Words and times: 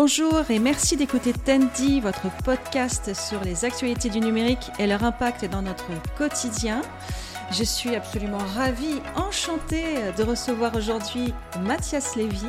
Bonjour 0.00 0.48
et 0.48 0.60
merci 0.60 0.96
d'écouter 0.96 1.32
Tandy, 1.32 2.00
votre 2.00 2.30
podcast 2.44 3.12
sur 3.14 3.42
les 3.42 3.64
actualités 3.64 4.08
du 4.08 4.20
numérique 4.20 4.70
et 4.78 4.86
leur 4.86 5.02
impact 5.02 5.44
dans 5.46 5.60
notre 5.60 5.88
quotidien. 6.16 6.82
Je 7.50 7.64
suis 7.64 7.96
absolument 7.96 8.38
ravie, 8.38 9.00
enchantée 9.16 10.12
de 10.16 10.22
recevoir 10.22 10.76
aujourd'hui 10.76 11.34
Mathias 11.62 12.14
Lévy. 12.14 12.46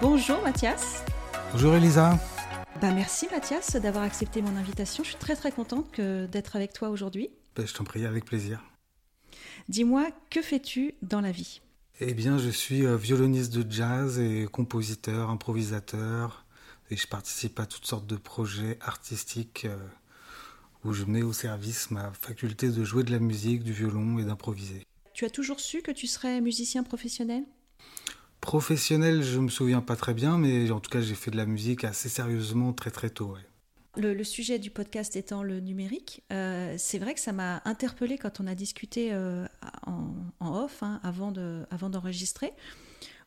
Bonjour 0.00 0.42
Mathias. 0.42 1.04
Bonjour 1.52 1.72
Elisa. 1.76 2.18
Bah, 2.82 2.90
merci 2.92 3.28
Mathias 3.30 3.76
d'avoir 3.76 4.02
accepté 4.02 4.42
mon 4.42 4.56
invitation. 4.56 5.04
Je 5.04 5.10
suis 5.10 5.18
très 5.18 5.36
très 5.36 5.52
contente 5.52 6.00
d'être 6.00 6.56
avec 6.56 6.72
toi 6.72 6.88
aujourd'hui. 6.88 7.30
Bah, 7.54 7.62
je 7.64 7.74
t'en 7.74 7.84
prie, 7.84 8.04
avec 8.04 8.24
plaisir. 8.24 8.60
Dis-moi, 9.68 10.08
que 10.30 10.42
fais-tu 10.42 10.96
dans 11.00 11.20
la 11.20 11.30
vie? 11.30 11.60
Eh 12.00 12.12
bien, 12.12 12.38
je 12.38 12.50
suis 12.50 12.84
euh, 12.84 12.96
violoniste 12.96 13.56
de 13.56 13.64
jazz 13.70 14.18
et 14.18 14.48
compositeur, 14.50 15.30
improvisateur, 15.30 16.45
et 16.90 16.96
je 16.96 17.06
participe 17.06 17.58
à 17.60 17.66
toutes 17.66 17.86
sortes 17.86 18.06
de 18.06 18.16
projets 18.16 18.78
artistiques 18.80 19.64
euh, 19.64 19.76
où 20.84 20.92
je 20.92 21.04
mets 21.04 21.22
au 21.22 21.32
service 21.32 21.90
ma 21.90 22.12
faculté 22.12 22.68
de 22.68 22.84
jouer 22.84 23.02
de 23.02 23.12
la 23.12 23.18
musique, 23.18 23.64
du 23.64 23.72
violon 23.72 24.18
et 24.18 24.24
d'improviser. 24.24 24.86
Tu 25.12 25.24
as 25.24 25.30
toujours 25.30 25.60
su 25.60 25.82
que 25.82 25.90
tu 25.90 26.06
serais 26.06 26.40
musicien 26.40 26.82
professionnel? 26.82 27.44
Professionnel, 28.40 29.22
je 29.22 29.40
me 29.40 29.48
souviens 29.48 29.80
pas 29.80 29.96
très 29.96 30.14
bien, 30.14 30.38
mais 30.38 30.70
en 30.70 30.78
tout 30.78 30.90
cas, 30.90 31.00
j'ai 31.00 31.14
fait 31.14 31.30
de 31.30 31.36
la 31.36 31.46
musique 31.46 31.84
assez 31.84 32.08
sérieusement 32.08 32.72
très 32.72 32.90
très 32.90 33.10
tôt. 33.10 33.34
Le, 33.96 34.22
sujet 34.24 34.58
du 34.58 34.70
podcast 34.70 35.16
étant 35.16 35.42
le 35.42 35.58
numérique, 35.58 36.22
euh, 36.30 36.74
c'est 36.76 36.98
vrai 36.98 37.14
que 37.14 37.20
ça 37.20 37.32
m'a 37.32 37.62
interpellé 37.64 38.18
quand 38.18 38.40
on 38.40 38.46
a 38.46 38.54
discuté 38.54 39.08
euh, 39.12 39.46
en, 39.86 40.12
off 40.40 40.82
hein, 40.82 41.00
avant 41.02 41.32
d'enregistrer, 41.32 42.52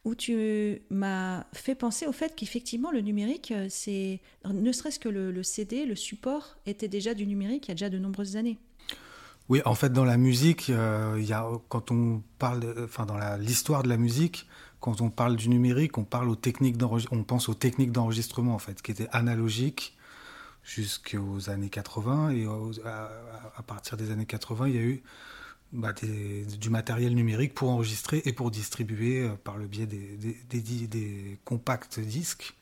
où 0.05 0.15
tu 0.15 0.81
m'as 0.89 1.45
fait 1.53 1.75
penser 1.75 2.07
au 2.07 2.11
fait 2.11 2.35
qu'effectivement 2.35 2.91
le 2.91 3.01
numérique, 3.01 3.51
euh, 3.51 3.67
c'est 3.69 4.21
ne 4.45 4.71
serait-ce 4.71 4.99
que 4.99 5.09
le, 5.09 5.43
CD, 5.43 5.85
le 5.85 5.95
support 5.95 6.57
était 6.65 6.87
déjà 6.87 7.13
du 7.13 7.27
numérique 7.27 7.65
il 7.65 7.69
y 7.69 7.71
a 7.71 7.75
déjà 7.75 7.89
de 7.89 7.99
nombreuses 7.99 8.35
années. 8.35 8.57
Oui, 9.49 9.61
en 9.65 9.73
fait, 9.73 9.91
dans 9.91 10.05
la 10.05 10.17
musique, 10.17 10.67
il 10.67 11.25
y 11.25 11.33
a, 11.33 11.49
quand 11.69 11.89
on 11.89 12.21
parle, 12.37 12.75
enfin 12.83 13.07
dans 13.07 13.17
l'histoire 13.37 13.81
de 13.81 13.89
la 13.89 13.97
musique, 13.97 14.47
quand 14.79 15.01
on 15.01 15.09
parle 15.09 15.35
du 15.35 15.49
numérique, 15.49 15.97
on 15.97 16.03
parle 16.03 16.29
aux 16.29 16.35
techniques 16.35 16.77
on 17.11 17.23
pense 17.23 17.49
aux 17.49 17.53
techniques 17.53 17.91
d'enregistrement 17.91 18.55
en 18.55 18.59
fait, 18.59 18.81
qui 18.81 18.91
étaient 18.91 19.09
analogiques 19.11 19.97
jusqu'aux 20.63 21.49
années 21.49 21.69
80 21.69 22.31
et 22.31 22.45
à, 22.85 23.63
partir 23.63 23.97
des 23.97 24.11
années 24.11 24.25
80, 24.25 24.67
il 24.67 24.75
y 24.75 24.77
a 24.77 24.81
eu 24.81 25.03
bah, 25.71 25.93
du 25.93 26.69
matériel 26.69 27.13
numérique 27.13 27.53
pour 27.53 27.69
enregistrer 27.69 28.23
et 28.25 28.33
pour 28.33 28.49
distribuer 28.49 29.21
euh, 29.21 29.35
par 29.43 29.57
le 29.57 29.67
biais 29.67 29.85
des, 29.85 30.17
des, 30.49 30.87
des, 30.87 31.37
compacts 31.45 31.99
disques. 31.99 32.55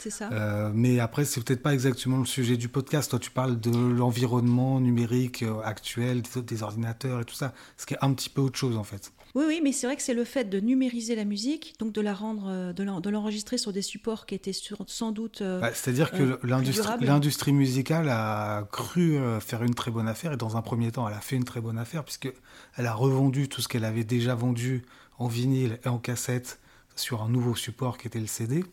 C'est 0.00 0.10
ça. 0.10 0.28
Euh, 0.32 0.72
mais 0.74 0.98
après, 0.98 1.24
c'est 1.24 1.42
peut-être 1.42 1.62
pas 1.62 1.72
exactement 1.72 2.18
le 2.18 2.26
sujet 2.26 2.56
du 2.56 2.68
podcast. 2.68 3.08
Toi, 3.10 3.20
tu 3.20 3.30
parles 3.30 3.60
de 3.60 3.70
l'environnement 3.70 4.80
numérique 4.80 5.44
euh, 5.44 5.60
actuel, 5.62 6.22
des 6.22 6.62
ordinateurs 6.64 7.20
et 7.20 7.24
tout 7.24 7.36
ça, 7.36 7.54
ce 7.76 7.86
qui 7.86 7.94
est 7.94 7.98
un 8.02 8.12
petit 8.12 8.28
peu 8.28 8.40
autre 8.40 8.58
chose 8.58 8.76
en 8.76 8.84
fait. 8.84 9.12
Oui, 9.34 9.44
oui, 9.48 9.60
mais 9.64 9.72
c'est 9.72 9.88
vrai 9.88 9.96
que 9.96 10.02
c'est 10.02 10.14
le 10.14 10.24
fait 10.24 10.44
de 10.44 10.60
numériser 10.60 11.16
la 11.16 11.24
musique, 11.24 11.74
donc 11.80 11.92
de 11.92 12.00
la 12.00 12.14
rendre, 12.14 12.46
euh, 12.48 12.72
de 12.72 13.10
l'enregistrer 13.10 13.58
sur 13.58 13.72
des 13.72 13.82
supports 13.82 14.26
qui 14.26 14.36
étaient 14.36 14.52
sans 14.86 15.10
doute. 15.10 15.40
Euh, 15.42 15.58
bah, 15.58 15.74
c'est-à-dire 15.74 16.12
que 16.12 16.22
euh, 16.22 17.00
l'industrie 17.00 17.52
musicale 17.52 18.08
a 18.10 18.62
cru 18.70 19.18
faire 19.40 19.64
une 19.64 19.74
très 19.74 19.90
bonne 19.90 20.06
affaire, 20.06 20.34
et 20.34 20.36
dans 20.36 20.56
un 20.56 20.62
premier 20.62 20.92
temps, 20.92 21.08
elle 21.08 21.16
a 21.16 21.20
fait 21.20 21.34
une 21.34 21.44
très 21.44 21.60
bonne 21.60 21.78
affaire, 21.78 22.04
puisqu'elle 22.04 22.32
a 22.76 22.94
revendu 22.94 23.48
tout 23.48 23.60
ce 23.60 23.66
qu'elle 23.66 23.84
avait 23.84 24.04
déjà 24.04 24.36
vendu 24.36 24.84
en 25.18 25.26
vinyle 25.26 25.80
et 25.84 25.88
en 25.88 25.98
cassette 25.98 26.60
sur 26.94 27.22
un 27.22 27.28
nouveau 27.28 27.56
support 27.56 27.98
qui 27.98 28.06
était 28.06 28.20
le 28.20 28.28
CD. 28.28 28.64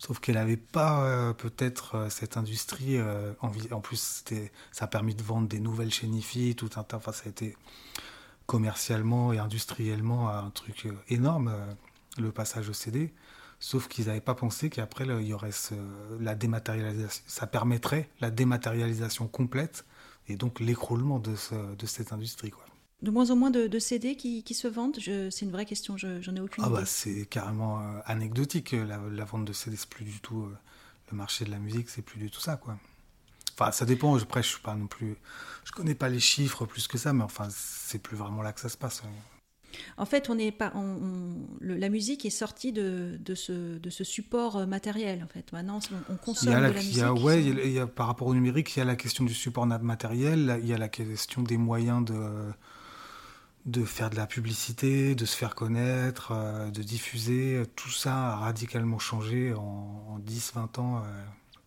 Sauf 0.00 0.18
qu'elle 0.18 0.34
n'avait 0.34 0.56
pas 0.56 1.32
peut-être 1.38 2.08
cette 2.10 2.36
industrie. 2.36 3.00
en, 3.00 3.52
en, 3.70 3.80
plus, 3.80 4.24
ça 4.72 4.84
a 4.84 4.88
permis 4.88 5.14
de 5.14 5.22
vendre 5.22 5.46
des 5.46 5.60
nouvelles 5.60 5.92
chaînes 5.92 6.14
IFI, 6.14 6.56
tout 6.56 6.70
un 6.76 6.82
tas. 6.82 6.96
Enfin, 6.96 7.12
ça 7.12 7.22
a 7.26 7.28
été 7.28 7.56
commercialement 8.46 9.32
et 9.32 9.38
industriellement 9.38 10.28
un 10.28 10.50
truc 10.50 10.86
euh, 10.86 10.92
énorme, 11.08 11.48
euh, 11.48 11.72
le 12.18 12.30
passage 12.32 12.68
au 12.68 12.72
CD. 12.72 13.12
Sauf 13.60 13.88
qu'ils 13.88 14.06
n'avaient 14.06 14.20
pas 14.20 14.34
pensé 14.34 14.68
qu'après, 14.68 15.06
il 15.06 15.26
y 15.26 15.32
aurait 15.32 15.50
la 16.20 16.34
dématérialisation. 16.34 17.24
Ça 17.26 17.46
permettrait 17.46 18.10
la 18.20 18.30
dématérialisation 18.30 19.26
complète 19.26 19.86
et 20.28 20.36
donc 20.36 20.60
l'écroulement 20.60 21.18
de, 21.18 21.34
de, 21.74 21.86
cette 21.86 22.12
industrie. 22.12 22.50
Quoi. 22.50 22.64
De 23.00 23.10
moins 23.10 23.30
en 23.30 23.36
moins 23.36 23.50
de, 23.50 23.78
CD 23.78 24.16
qui, 24.16 24.42
qui, 24.42 24.52
se 24.52 24.68
vendent? 24.68 24.98
C'est 24.98 25.42
une 25.42 25.50
vraie 25.50 25.64
question, 25.64 25.96
je 25.96 26.30
n'en 26.30 26.36
ai 26.36 26.40
aucune 26.40 26.64
ah 26.64 26.68
idée. 26.68 26.76
Bah 26.76 26.84
c'est 26.84 27.24
carrément 27.26 27.80
euh, 27.80 28.00
anecdotique. 28.04 28.72
La, 28.72 28.98
la, 28.98 29.24
vente 29.24 29.46
de 29.46 29.52
CD, 29.54 29.76
c'est 29.76 29.88
plus 29.88 30.04
du 30.04 30.20
tout. 30.20 30.50
le 31.10 31.16
marché 31.16 31.46
de 31.46 31.50
la 31.50 31.58
musique, 31.58 31.88
c'est 31.88 32.02
plus 32.02 32.18
du 32.18 32.30
tout 32.30 32.40
ça. 32.40 32.56
quoi. 32.56 32.76
Enfin, 33.58 33.72
ça 33.72 33.84
dépend. 33.84 34.16
Après, 34.16 34.42
je 34.42 34.48
suis 34.48 34.60
pas 34.60 34.74
non 34.74 34.86
plus. 34.86 35.16
Je 35.64 35.72
connais 35.72 35.94
pas 35.94 36.08
les 36.08 36.20
chiffres 36.20 36.66
plus 36.66 36.88
que 36.88 36.98
ça, 36.98 37.12
mais 37.12 37.24
enfin, 37.24 37.48
c'est 37.50 37.98
plus 37.98 38.16
vraiment 38.16 38.42
là 38.42 38.52
que 38.52 38.60
ça 38.60 38.68
se 38.68 38.76
passe. 38.76 39.02
En 39.96 40.06
fait, 40.06 40.30
on 40.30 40.38
est 40.38 40.52
pas, 40.52 40.72
la 41.60 41.88
musique 41.88 42.24
est 42.24 42.30
sortie 42.30 42.72
de, 42.72 43.18
de, 43.18 43.34
ce, 43.34 43.78
de 43.78 43.90
ce 43.90 44.04
support 44.04 44.56
euh, 44.56 44.66
matériel. 44.66 45.24
En 45.24 45.26
fait, 45.26 45.52
maintenant, 45.52 45.80
on, 46.08 46.16
consomme 46.16 46.54
de 46.54 46.58
la 46.58 46.70
musique. 46.70 47.04
ouais, 47.22 47.42
il 47.42 47.72
y 47.72 47.78
a, 47.78 47.86
par 47.86 48.06
rapport 48.06 48.28
au 48.28 48.34
numérique, 48.34 48.76
il 48.76 48.78
y 48.78 48.82
a 48.82 48.84
la 48.84 48.96
question 48.96 49.24
du 49.24 49.34
support 49.34 49.66
matériel, 49.66 50.60
il 50.62 50.68
y 50.68 50.74
a 50.74 50.78
la 50.78 50.88
question 50.88 51.42
des 51.42 51.56
moyens 51.56 52.04
de 52.04 52.52
de 53.64 53.82
faire 53.84 54.10
de 54.10 54.16
la 54.16 54.26
publicité, 54.26 55.14
de 55.14 55.24
se 55.24 55.34
faire 55.34 55.54
connaître, 55.54 56.32
euh, 56.32 56.70
de 56.70 56.82
diffuser. 56.82 57.62
Tout 57.76 57.90
ça 57.90 58.32
a 58.32 58.36
radicalement 58.36 58.98
changé 58.98 59.54
en, 59.54 60.20
10-20 60.26 60.80
ans. 60.80 61.02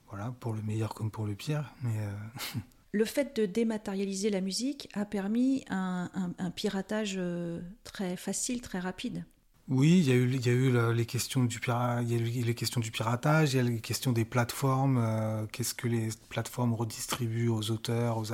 Voilà, 0.10 0.34
pour 0.40 0.54
le 0.54 0.62
meilleur 0.62 0.94
comme 0.94 1.12
pour 1.12 1.26
le 1.26 1.36
pire. 1.36 1.74
Mais 1.84 1.98
euh, 2.00 2.60
Le 2.94 3.06
fait 3.06 3.36
de 3.36 3.46
dématérialiser 3.46 4.30
la 4.30 4.42
musique 4.42 4.90
a 4.94 5.06
permis 5.06 5.66
un, 5.70 6.10
piratage 6.56 7.16
euh, 7.18 7.62
très 7.84 8.16
facile, 8.16 8.62
très 8.62 8.80
rapide. 8.80 9.26
Oui, 9.68 10.00
il 10.00 10.08
y 10.08 10.12
a 10.12 10.16
eu, 10.16 10.34
il 10.34 10.46
y 10.46 10.50
a 10.50 10.54
eu 10.54 10.94
les, 10.94 11.06
questions 11.06 11.44
du 11.44 11.60
il 11.60 12.10
y 12.10 12.16
a 12.16 12.18
eu 12.18 12.44
les 12.44 12.56
questions 12.56 12.80
du 12.80 12.90
piratage, 12.90 13.54
il 13.54 13.58
y 13.58 13.60
a 13.60 13.64
les 13.64 13.82
questions 13.82 14.14
des 14.14 14.24
plateformes. 14.24 14.98
Euh, 14.98 15.46
qu'est-ce 15.52 15.74
que 15.74 15.90
les 15.90 16.08
plateformes 16.30 16.74
redistribuent 16.74 17.50
aux 17.50 17.70
auteurs, 17.72 18.18
aux, 18.18 18.32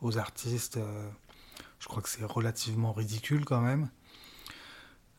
aux 0.00 0.16
artistes 0.16 0.78
Je 1.78 1.88
crois 1.88 2.02
que 2.02 2.08
c'est 2.08 2.24
relativement 2.24 2.92
ridicule 2.92 3.44
quand 3.44 3.60
même. 3.60 3.90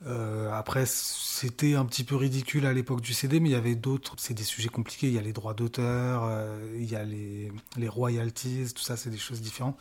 Euh, 0.06 0.52
après, 0.52 0.86
c'était 0.86 1.76
un 1.76 1.86
petit 1.86 2.04
peu 2.04 2.16
ridicule 2.16 2.66
à 2.66 2.74
l'époque 2.74 3.02
du 3.02 3.14
CD, 3.14 3.40
mais 3.40 3.50
il 3.50 3.52
y 3.54 3.56
avait 3.56 3.76
d'autres. 3.76 4.16
C'est 4.18 4.34
des 4.34 4.44
sujets 4.44 4.70
compliqués. 4.70 5.08
Il 5.08 5.14
y 5.14 5.18
a 5.18 5.22
les 5.22 5.34
droits 5.34 5.54
d'auteur, 5.54 6.24
euh, 6.26 6.76
il 6.76 6.90
y 6.90 6.96
a 6.96 7.04
les, 7.04 7.52
royalties, 7.88 8.74
tout 8.74 8.84
ça, 8.84 8.98
c'est 8.98 9.10
des 9.10 9.18
choses 9.18 9.42
différentes. 9.42 9.78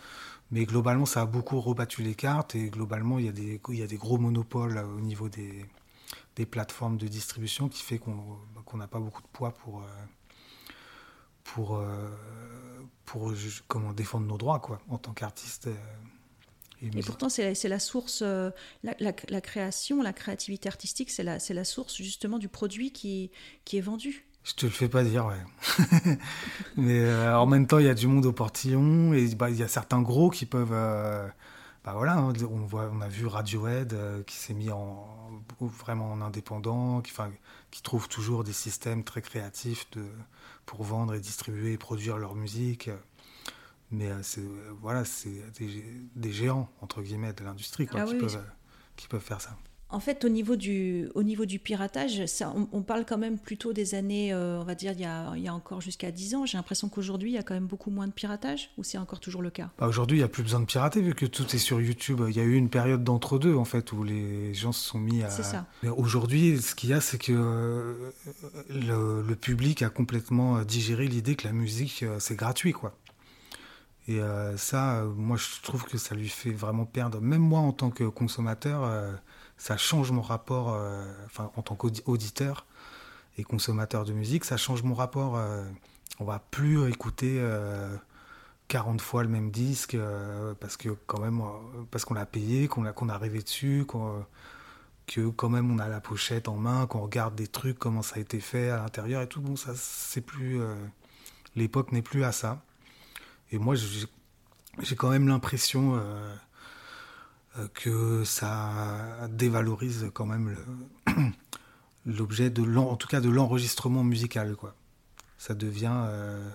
Mais 0.50 0.64
globalement, 0.64 1.06
ça 1.06 1.22
a 1.22 1.26
beaucoup 1.26 1.60
rebattu 1.60 2.02
les 2.02 2.14
cartes 2.14 2.54
et 2.54 2.68
globalement, 2.68 3.18
il 3.18 3.24
y 3.24 3.28
a 3.28 3.32
des, 3.86 3.96
gros 3.96 4.18
monopoles 4.18 4.78
au 4.78 5.00
niveau 5.00 5.28
des, 5.28 5.66
plateformes 6.46 6.98
de 6.98 7.06
distribution 7.08 7.68
qui 7.68 7.82
fait 7.82 7.98
qu'on 7.98 8.76
n'a 8.76 8.86
pas 8.86 9.00
beaucoup 9.00 9.22
de 9.22 9.28
poids 9.32 9.52
pour, 9.52 9.82
euh, 11.76 12.10
défendre 13.94 14.26
nos 14.26 14.38
droits 14.38 14.60
en 14.88 14.98
tant 14.98 15.12
qu'artiste. 15.12 15.68
Et, 16.82 17.02
pourtant, 17.02 17.28
c'est 17.28 17.68
la, 17.68 17.78
source, 17.78 18.22
euh, 18.22 18.50
la, 18.82 19.40
création, 19.40 20.02
la 20.02 20.12
créativité 20.12 20.68
artistique, 20.68 21.10
c'est 21.10 21.22
la, 21.22 21.38
la 21.48 21.64
source 21.64 21.96
justement 21.96 22.38
du 22.38 22.48
produit 22.48 22.90
qui, 22.90 23.30
qui 23.64 23.78
est 23.78 23.82
vendu. 23.82 24.24
Je 24.42 24.54
te 24.54 24.66
le 24.66 24.72
fais 24.72 24.88
pas 24.88 25.04
dire, 25.04 25.26
ouais. 25.26 26.16
Mais 26.76 27.00
euh, 27.00 27.38
en 27.38 27.46
même 27.46 27.68
temps, 27.68 27.78
il 27.78 27.86
y 27.86 27.88
a 27.88 27.94
du 27.94 28.08
monde 28.08 28.26
au 28.26 28.32
portillon 28.32 29.12
et 29.14 29.32
bah, 29.36 29.50
il 29.50 29.56
y 29.56 29.62
a 29.62 29.68
certains 29.68 30.02
gros 30.02 30.30
qui 30.30 30.46
peuvent. 30.46 30.72
Euh, 30.72 31.28
bah 31.84 31.94
voilà, 31.96 32.16
hein, 32.16 32.32
on, 32.50 32.64
voit, 32.64 32.90
on 32.92 33.00
a 33.00 33.08
vu 33.08 33.26
Radiohead 33.26 33.96
qui 34.26 34.36
s'est 34.36 34.54
mis 34.54 34.70
en, 34.70 35.06
vraiment 35.60 36.12
en 36.12 36.20
indépendant, 36.20 37.00
qui, 37.00 37.12
qui 37.70 37.82
trouve 37.82 38.08
toujours 38.08 38.44
des 38.44 38.52
systèmes 38.52 39.02
très 39.02 39.20
créatifs 39.20 39.90
de, 39.92 40.04
pour 40.64 40.84
vendre 40.84 41.14
et 41.14 41.20
distribuer 41.20 41.72
et 41.72 41.78
produire 41.78 42.18
leur 42.18 42.34
musique. 42.34 42.88
Mais 43.92 44.08
euh, 44.08 44.18
c'est 44.22 44.40
euh, 44.40 44.72
voilà, 44.80 45.04
c'est 45.04 45.42
des, 46.16 46.32
géants, 46.32 46.68
entre 46.80 47.02
guillemets, 47.02 47.32
de 47.32 47.44
l'industrie 47.44 47.86
ah 47.92 48.04
qui, 48.04 48.14
peuvent, 48.14 48.42
qui 48.96 49.06
peuvent 49.06 49.20
faire 49.20 49.40
ça. 49.40 49.56
En 49.92 50.00
fait, 50.00 50.24
au 50.24 50.30
niveau 50.30 50.56
du, 50.56 51.10
au 51.14 51.22
niveau 51.22 51.44
du 51.44 51.58
piratage, 51.58 52.24
ça, 52.24 52.54
on, 52.72 52.80
parle 52.80 53.04
quand 53.04 53.18
même 53.18 53.38
plutôt 53.38 53.74
des 53.74 53.94
années, 53.94 54.32
euh, 54.32 54.58
on 54.58 54.64
va 54.64 54.74
dire, 54.74 54.92
il 54.92 55.00
y 55.00 55.04
a, 55.04 55.34
il 55.36 55.42
y 55.42 55.48
a 55.48 55.54
encore 55.54 55.82
jusqu'à 55.82 56.10
10 56.10 56.34
ans. 56.34 56.46
J'ai 56.46 56.56
l'impression 56.56 56.88
qu'aujourd'hui, 56.88 57.32
il 57.32 57.34
y 57.34 57.38
a 57.38 57.42
quand 57.42 57.52
même 57.52 57.66
beaucoup 57.66 57.90
moins 57.90 58.06
de 58.06 58.12
piratage, 58.12 58.70
ou 58.78 58.84
c'est 58.84 58.96
encore 58.96 59.20
toujours 59.20 59.42
le 59.42 59.50
cas? 59.50 59.70
Bah 59.78 59.86
Aujourd'hui, 59.86 60.16
il 60.16 60.20
n'y 60.20 60.24
a 60.24 60.28
plus 60.28 60.42
besoin 60.42 60.60
de 60.60 60.64
pirater, 60.64 61.02
vu 61.02 61.14
que 61.14 61.26
tout 61.26 61.44
est 61.54 61.58
sur 61.58 61.78
YouTube. 61.78 62.22
Il 62.26 62.34
y 62.34 62.40
a 62.40 62.42
eu 62.42 62.54
une 62.54 62.70
période 62.70 63.04
d'entre-deux, 63.04 63.54
en 63.54 63.66
fait, 63.66 63.92
où 63.92 64.02
les 64.02 64.54
gens 64.54 64.72
se 64.72 64.82
sont 64.82 64.98
mis 64.98 65.22
à... 65.22 65.28
C'est 65.28 65.42
ça. 65.42 65.66
Mais 65.82 65.90
aujourd'hui, 65.90 66.56
ce 66.62 66.74
qu'il 66.74 66.88
y 66.88 66.94
a, 66.94 67.02
c'est 67.02 67.18
que 67.18 67.32
le, 68.70 69.22
le, 69.22 69.36
public 69.36 69.82
a 69.82 69.90
complètement 69.90 70.62
digéré 70.62 71.06
l'idée 71.06 71.36
que 71.36 71.46
la 71.46 71.52
musique, 71.52 72.06
c'est 72.18 72.36
gratuit, 72.36 72.72
quoi. 72.72 72.96
Et 74.08 74.20
euh, 74.20 74.56
ça, 74.56 74.96
euh, 74.96 75.12
moi, 75.14 75.36
je 75.36 75.62
trouve 75.62 75.84
que 75.84 75.96
ça 75.96 76.14
lui 76.14 76.28
fait 76.28 76.50
vraiment 76.50 76.84
perdre. 76.84 77.20
Même 77.20 77.40
moi, 77.40 77.60
en 77.60 77.72
tant 77.72 77.90
que 77.90 78.04
consommateur, 78.04 78.82
euh, 78.84 79.12
ça 79.56 79.76
change 79.76 80.10
mon 80.10 80.22
rapport, 80.22 80.76
enfin, 81.26 81.52
en 81.56 81.62
tant 81.62 81.76
qu'auditeur. 81.76 82.66
et 83.38 83.44
consommateur 83.44 84.04
de 84.04 84.12
musique, 84.12 84.44
ça 84.44 84.56
change 84.56 84.82
mon 84.82 84.94
rapport. 84.94 85.38
on 86.20 86.24
va 86.24 86.40
plus 86.50 86.88
écouter 86.90 87.40
40 88.68 89.00
fois 89.00 89.22
le 89.22 89.28
même 89.28 89.50
disque 89.52 89.96
parce 90.60 90.76
que 90.76 90.90
quand 91.06 91.20
même 91.20 91.42
parce 91.90 92.04
qu'on 92.04 92.14
l'a 92.14 92.26
payé, 92.26 92.66
qu'on 92.68 92.84
a 92.84 92.92
qu'on 92.92 93.08
a 93.08 93.16
rêvé 93.18 93.40
dessus, 93.40 93.86
que 95.06 95.28
quand 95.28 95.48
même 95.48 95.70
on 95.70 95.78
a 95.78 95.88
la 95.88 96.00
pochette 96.00 96.48
en 96.48 96.56
main, 96.56 96.86
qu'on 96.86 97.02
regarde 97.02 97.36
des 97.36 97.46
trucs, 97.46 97.78
comment 97.78 98.02
ça 98.02 98.16
a 98.16 98.18
été 98.18 98.40
fait 98.40 98.70
à 98.70 98.78
l'intérieur 98.78 99.22
et 99.22 99.28
tout. 99.28 99.40
Bon, 99.40 99.54
ça 99.56 99.74
c'est 99.76 100.22
plus 100.22 100.60
l'époque 101.54 101.92
n'est 101.92 102.02
plus 102.02 102.24
à 102.24 102.32
ça. 102.32 102.62
Et 103.52 103.58
moi, 103.58 103.74
j'ai 103.76 104.96
quand 104.96 105.10
même 105.10 105.28
l'impression 105.28 105.96
euh, 105.96 106.34
euh, 107.58 107.68
que 107.74 108.24
ça 108.24 109.28
dévalorise 109.30 110.10
quand 110.14 110.24
même 110.24 110.56
l'objet 112.06 112.52
en 112.76 112.96
tout 112.96 113.08
cas 113.08 113.20
de 113.20 113.28
l'enregistrement 113.28 114.04
musical. 114.04 114.56
Ça 115.36 115.54
devient 115.54 115.92
euh, 115.94 116.48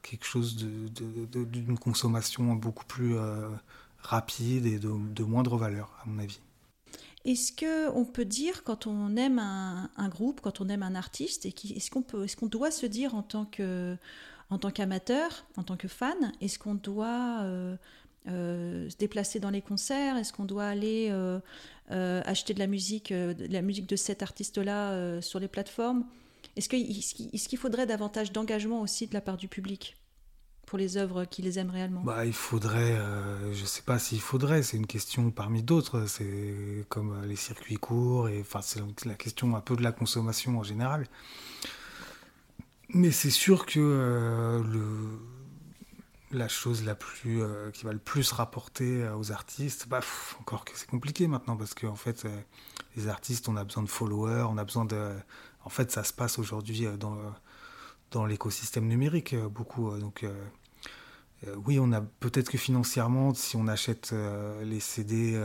quelque 0.00 0.24
chose 0.24 0.56
d'une 0.56 1.78
consommation 1.78 2.54
beaucoup 2.54 2.86
plus 2.86 3.16
rapide 3.98 4.64
et 4.64 4.78
de, 4.78 5.22
moindre 5.22 5.58
valeur 5.58 5.90
à 6.02 6.08
mon 6.08 6.18
avis. 6.18 6.40
Est-ce 7.26 7.52
que 7.52 7.90
on 7.90 8.04
peut 8.04 8.24
dire 8.24 8.62
quand 8.62 8.86
on 8.86 9.16
aime 9.16 9.40
un, 9.40 10.08
groupe, 10.08 10.40
quand 10.40 10.60
on 10.62 10.68
aime 10.68 10.84
un 10.84 10.94
artiste, 10.94 11.44
est-ce 11.44 11.90
qu'on 11.90 12.04
est-ce 12.22 12.36
qu'on 12.36 12.46
doit 12.46 12.70
se 12.70 12.86
dire 12.86 13.16
en 13.16 13.22
tant 13.22 13.44
que 13.44 13.98
en 14.50 14.58
tant 14.58 14.70
qu'amateur, 14.70 15.44
en 15.56 15.62
tant 15.62 15.76
que 15.76 15.88
fan 15.88 16.32
Est-ce 16.40 16.58
qu'on 16.58 16.74
doit 16.74 17.40
euh, 17.42 17.76
euh, 18.28 18.88
se 18.88 18.96
déplacer 18.96 19.40
dans 19.40 19.50
les 19.50 19.62
concerts? 19.62 20.16
Est-ce 20.16 20.32
qu'on 20.32 20.44
doit 20.44 20.66
aller 20.66 21.08
euh, 21.10 21.40
acheter 22.24 22.54
de 22.54 22.58
la 22.58 22.66
musique, 22.66 23.12
de 23.12 23.52
la 23.52 23.62
musique 23.62 23.88
de 23.88 23.96
cet 23.96 24.22
artiste-là 24.22 25.20
sur 25.20 25.40
les 25.40 25.48
plateformes? 25.48 26.04
Est-ce 26.56 26.68
qu'il 27.48 27.58
faudrait 27.58 27.86
davantage 27.86 28.32
d'engagement 28.32 28.80
aussi 28.80 29.06
de 29.06 29.14
la 29.14 29.20
part 29.20 29.36
du 29.36 29.48
public 29.48 29.96
pour 30.64 30.78
les 30.78 30.96
œuvres 30.96 31.24
qui 31.24 31.42
les 31.42 31.58
aiment 31.58 31.70
réellement? 31.70 32.02
Bah, 32.02 32.24
Il 32.24 32.32
faudrait, 32.32 32.96
je 33.52 33.60
ne 33.60 33.66
sais 33.66 33.82
pas 33.82 33.98
s'il 33.98 34.20
faudrait, 34.20 34.62
c'est 34.62 34.76
une 34.76 34.86
question 34.86 35.30
parmi 35.30 35.62
d'autres, 35.62 36.06
c'est 36.06 36.86
comme 36.88 37.24
les 37.26 37.36
circuits 37.36 37.76
courts, 37.76 38.28
et 38.28 38.40
enfin 38.40 38.62
c'est 38.62 38.80
la 39.04 39.14
question 39.14 39.54
un 39.54 39.60
peu 39.60 39.76
de 39.76 39.82
la 39.82 39.92
consommation 39.92 40.56
en 40.58 40.62
général. 40.62 41.06
Mais 42.96 43.10
c'est 43.10 43.30
sûr 43.30 43.66
que 43.66 43.78
euh, 43.78 44.62
le, 44.64 45.18
la 46.30 46.48
chose 46.48 46.82
la 46.82 46.94
plus, 46.94 47.42
euh, 47.42 47.70
qui 47.70 47.84
va 47.84 47.92
le 47.92 47.98
plus 47.98 48.32
rapporter 48.32 49.02
euh, 49.02 49.14
aux 49.18 49.32
artistes, 49.32 49.86
bah, 49.86 50.00
encore 50.40 50.64
que 50.64 50.72
c'est 50.74 50.88
compliqué 50.88 51.28
maintenant 51.28 51.58
parce 51.58 51.74
qu'en 51.74 51.94
fait, 51.94 52.26
les 52.96 53.08
artistes, 53.08 53.50
on 53.50 53.56
a 53.56 53.64
besoin 53.64 53.82
de 53.82 53.90
followers, 53.90 54.46
on 54.48 54.56
a 54.56 54.64
besoin 54.64 54.86
de. 54.86 55.14
En 55.64 55.68
fait, 55.68 55.92
ça 55.92 56.04
se 56.04 56.14
passe 56.14 56.38
aujourd'hui 56.38 56.86
dans, 56.98 57.18
dans 58.12 58.24
l'écosystème 58.24 58.86
numérique 58.88 59.36
beaucoup. 59.36 59.94
Donc, 59.98 60.24
oui, 61.66 61.78
on 61.78 61.92
a 61.92 62.00
peut-être 62.00 62.50
que 62.50 62.56
financièrement, 62.56 63.34
si 63.34 63.56
on 63.56 63.68
achète 63.68 64.14
les 64.62 64.80
CD 64.80 65.38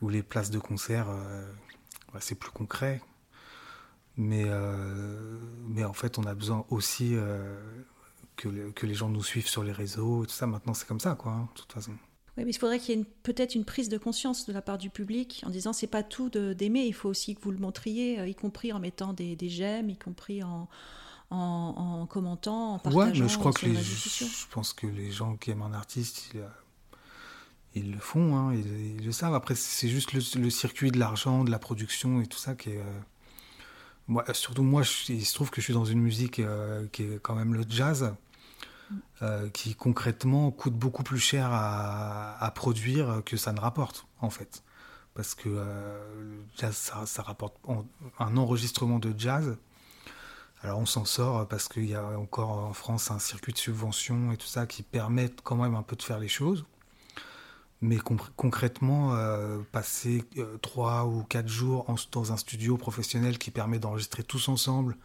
ou 0.00 0.08
les 0.08 0.22
places 0.22 0.50
de 0.50 0.58
concert, 0.58 1.06
bah, 2.14 2.20
c'est 2.20 2.36
plus 2.36 2.52
concret. 2.52 3.02
Mais, 4.16 4.44
euh, 4.46 5.38
mais 5.66 5.84
en 5.84 5.92
fait, 5.92 6.18
on 6.18 6.24
a 6.24 6.34
besoin 6.34 6.64
aussi 6.70 7.10
euh, 7.14 7.56
que, 8.36 8.70
que, 8.70 8.86
les 8.86 8.94
gens 8.94 9.08
nous 9.08 9.24
suivent 9.24 9.48
sur 9.48 9.64
les 9.64 9.72
réseaux. 9.72 10.24
Et 10.24 10.26
tout 10.26 10.32
ça, 10.32 10.46
maintenant, 10.46 10.74
c'est 10.74 10.86
comme 10.86 11.00
ça, 11.00 11.16
quoi, 11.16 11.32
hein, 11.32 11.48
de 11.54 11.60
toute 11.60 11.72
façon. 11.72 11.92
Oui, 12.36 12.44
mais 12.44 12.50
il 12.50 12.58
faudrait 12.58 12.78
qu'il 12.78 12.98
y 12.98 13.00
ait 13.00 13.04
peut-être 13.22 13.54
une 13.54 13.64
prise 13.64 13.88
de 13.88 13.98
conscience 13.98 14.46
de 14.46 14.52
la 14.52 14.62
part 14.62 14.78
du 14.78 14.90
public 14.90 15.42
en 15.46 15.50
disant 15.50 15.72
c'est 15.72 15.86
pas 15.86 16.02
tout 16.02 16.30
d'aimer, 16.30 16.84
il 16.84 16.94
faut 16.94 17.08
aussi 17.08 17.36
que 17.36 17.40
vous 17.40 17.52
le 17.52 17.58
montriez, 17.58 18.18
euh, 18.18 18.26
y 18.26 18.34
compris 18.34 18.72
en 18.72 18.80
mettant 18.80 19.12
des, 19.12 19.36
des 19.36 19.48
j'aime, 19.48 19.88
y 19.88 19.96
compris 19.96 20.42
en, 20.42 20.68
en, 21.30 22.06
commentant, 22.06 22.74
en 22.74 22.78
partageant. 22.80 23.12
Ouais, 23.12 23.20
mais 23.20 23.28
je 23.28 23.38
crois 23.38 23.52
que 23.52 23.66
les, 23.66 23.74
je 23.74 24.48
pense 24.50 24.72
que 24.72 24.88
les 24.88 25.12
gens 25.12 25.36
qui 25.36 25.52
aiment 25.52 25.62
un 25.62 25.72
artiste, 25.72 26.30
ils, 26.34 26.44
ils 27.74 27.92
le 27.92 27.98
font, 27.98 28.36
hein, 28.36 28.54
ils, 28.54 29.04
le 29.04 29.12
savent. 29.12 29.34
Après, 29.34 29.54
c'est 29.54 29.88
juste 29.88 30.12
le, 30.12 30.20
le, 30.40 30.50
circuit 30.50 30.90
de 30.90 30.98
l'argent, 30.98 31.44
de 31.44 31.52
la 31.52 31.60
production 31.60 32.20
et 32.20 32.26
tout 32.26 32.38
ça 32.38 32.56
qui 32.56 32.70
est 32.70 32.82
moi, 34.06 34.24
surtout 34.34 34.62
moi, 34.62 34.82
il 35.08 35.24
se 35.24 35.34
trouve 35.34 35.50
que 35.50 35.60
je 35.60 35.64
suis 35.64 35.74
dans 35.74 35.84
une 35.84 36.00
musique 36.00 36.38
euh, 36.38 36.86
qui 36.92 37.04
est 37.04 37.18
quand 37.22 37.34
même 37.34 37.54
le 37.54 37.64
jazz, 37.68 38.14
euh, 39.22 39.48
qui 39.50 39.74
concrètement 39.74 40.50
coûte 40.50 40.74
beaucoup 40.74 41.02
plus 41.02 41.18
cher 41.18 41.48
à, 41.50 42.52
produire 42.54 43.22
que 43.24 43.36
ça 43.36 43.52
ne 43.52 43.60
rapporte, 43.60 44.06
en 44.20 44.30
fait. 44.30 44.62
Parce 45.14 45.34
que 45.34 45.48
euh, 45.48 46.22
le 46.22 46.44
jazz, 46.56 46.92
ça, 47.04 47.22
rapporte 47.22 47.56
un 48.18 48.36
enregistrement 48.36 48.98
de 48.98 49.14
jazz. 49.16 49.56
Alors 50.62 50.78
on 50.78 50.86
s'en 50.86 51.04
sort 51.04 51.46
parce 51.46 51.68
qu'il 51.68 51.84
y 51.84 51.94
a 51.94 52.18
encore 52.18 52.50
en 52.50 52.72
France 52.72 53.10
un 53.10 53.18
circuit 53.18 53.52
de 53.52 53.58
subvention 53.58 54.32
et 54.32 54.38
tout 54.38 54.46
ça 54.46 54.66
qui 54.66 54.82
permettent 54.82 55.42
quand 55.42 55.56
même 55.56 55.74
un 55.74 55.82
peu 55.82 55.94
de 55.94 56.02
faire 56.02 56.18
les 56.18 56.28
choses. 56.28 56.64
Mais 57.84 57.98
concrètement, 57.98 59.14
euh, 59.14 59.58
passer 59.70 60.24
euh, 60.38 60.56
trois 60.62 61.04
ou 61.04 61.22
quatre 61.22 61.48
jours 61.48 61.84
dans 62.12 62.32
un 62.32 62.38
studio 62.38 62.78
professionnel 62.78 63.36
qui 63.36 63.50
permet 63.50 63.78
d'enregistrer 63.78 64.22
tous 64.22 64.48
ensemble 64.48 64.96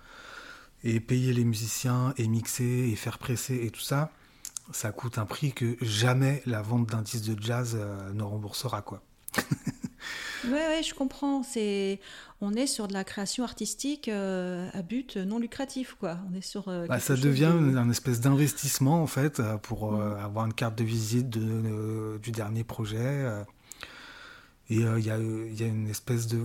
et 0.85 1.01
payer 1.01 1.33
les 1.33 1.43
musiciens 1.43 2.13
et 2.15 2.29
mixer 2.29 2.89
et 2.89 2.95
faire 2.95 3.17
presser 3.17 3.65
et 3.65 3.69
tout 3.69 3.81
ça, 3.81 4.11
ça 4.71 4.93
coûte 4.93 5.17
un 5.17 5.25
prix 5.25 5.51
que 5.51 5.75
jamais 5.81 6.41
la 6.45 6.61
vente 6.61 6.87
d'un 6.87 7.01
disque 7.01 7.25
de 7.25 7.43
jazz 7.43 7.75
euh, 7.77 8.13
ne 8.13 8.23
remboursera 8.23 8.81
quoi. 8.81 9.01
Oui, 10.45 10.51
ouais, 10.51 10.81
je 10.83 10.93
comprends. 10.93 11.43
C'est, 11.43 11.99
on 12.41 12.53
est 12.53 12.67
sur 12.67 12.87
de 12.87 12.93
la 12.93 13.03
création 13.03 13.43
artistique 13.43 14.07
euh, 14.07 14.69
à 14.73 14.81
but 14.81 15.17
non 15.17 15.39
lucratif, 15.39 15.95
quoi. 15.99 16.17
On 16.31 16.35
est 16.35 16.41
sur. 16.41 16.69
Euh, 16.69 16.87
bah, 16.87 16.99
ça 16.99 17.15
devient 17.15 17.45
un 17.45 17.89
espèce 17.89 18.21
d'investissement 18.21 19.01
en 19.01 19.07
fait 19.07 19.39
euh, 19.39 19.57
pour 19.57 19.93
avoir 20.01 20.45
une 20.45 20.53
carte 20.53 20.77
de 20.77 20.83
visite 20.83 21.29
de, 21.29 22.17
du 22.21 22.31
dernier 22.31 22.63
projet. 22.63 23.43
et 24.69 24.75
il 24.75 24.99
y, 24.99 25.07
y, 25.07 25.11
a 25.63 25.67
une 25.67 25.89
espèce 25.89 26.27
de 26.27 26.39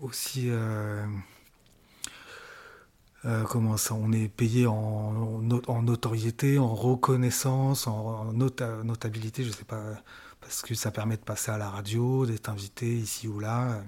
aussi. 0.00 0.50
comment 3.50 3.76
ça 3.76 3.94
On 3.94 4.12
est 4.12 4.28
payé 4.28 4.66
en, 4.66 5.42
en, 5.66 5.82
notoriété, 5.82 6.58
en 6.58 6.74
reconnaissance, 6.74 7.86
en, 7.86 8.32
notabilité, 8.32 9.44
je 9.44 9.50
sais 9.50 9.64
pas 9.64 9.82
parce 10.46 10.62
que 10.62 10.76
ça 10.76 10.92
permet 10.92 11.16
de 11.16 11.22
passer 11.22 11.50
à 11.50 11.58
la 11.58 11.68
radio, 11.68 12.24
d'être 12.24 12.48
invité 12.48 12.86
ici 12.86 13.26
ou 13.26 13.40
là, 13.40 13.72
euh, 13.72 13.82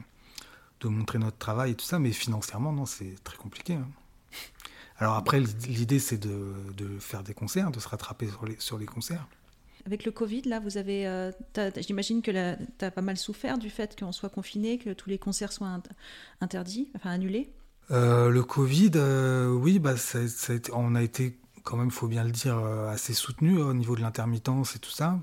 de 0.81 0.89
montrer 0.89 1.21
notre 1.21 1.39
travail 1.39 1.71
et 1.71 1.75
tout 1.77 1.85
ça, 1.85 2.01
mais 2.01 2.11
financièrement, 2.11 2.73
non, 2.73 2.85
c'est 2.85 3.15
très 3.23 3.37
compliqué. 3.37 3.75
Hein. 3.75 3.89
Alors 4.99 5.15
après, 5.15 5.39
l'idée, 5.39 6.01
c'est 6.01 6.19
de, 6.19 6.99
faire 6.99 7.23
des 7.23 7.33
concerts, 7.33 7.71
de 7.71 7.79
se 7.79 7.87
rattraper 7.87 8.27
sur 8.27 8.45
les, 8.45 8.57
sur 8.59 8.77
les 8.77 8.87
concerts. 8.87 9.25
Avec 9.87 10.05
le 10.05 10.11
Covid, 10.11 10.43
là, 10.43 10.59
vous 10.59 10.79
avez, 10.79 11.07
euh, 11.07 11.31
j'imagine 11.77 12.23
que 12.23 12.57
tu 12.77 12.85
as 12.85 12.91
pas 12.91 13.03
mal 13.03 13.17
souffert 13.17 13.57
du 13.57 13.71
fait 13.71 13.97
qu'on 13.97 14.11
soit 14.11 14.29
confiné, 14.29 14.79
que 14.79 14.93
tous 14.93 15.09
les 15.09 15.19
concerts 15.19 15.53
soient 15.53 15.81
interdits, 16.41 16.91
enfin 16.97 17.11
annulés. 17.11 17.53
Euh, 17.93 18.31
le 18.31 18.43
Covid, 18.43 18.91
oui, 19.63 19.79
bah, 19.79 19.97
ça, 19.97 20.19
on 20.73 20.97
a 20.97 21.03
été 21.05 21.39
quand 21.63 21.77
même, 21.77 21.93
faut 21.93 22.09
bien 22.09 22.25
le 22.25 22.33
dire, 22.33 22.59
assez 22.59 23.15
soutenu 23.15 23.59
au 23.59 23.75
niveau 23.75 23.95
de 23.95 24.01
l'intermittence 24.01 24.75
et 24.75 24.81
tout 24.81 24.91
ça. 24.91 25.21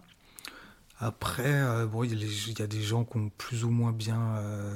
Après, 1.00 1.44
euh, 1.52 1.86
bon, 1.86 2.04
il 2.04 2.14
y, 2.14 2.62
a 2.62 2.68
des 2.68 2.82
gens 2.82 3.04
qui 3.04 3.18
ont 3.18 3.30
plus 3.38 3.66
ou 3.66 3.70
moins 3.70 3.92
bien 3.92 4.38
euh, 4.38 4.74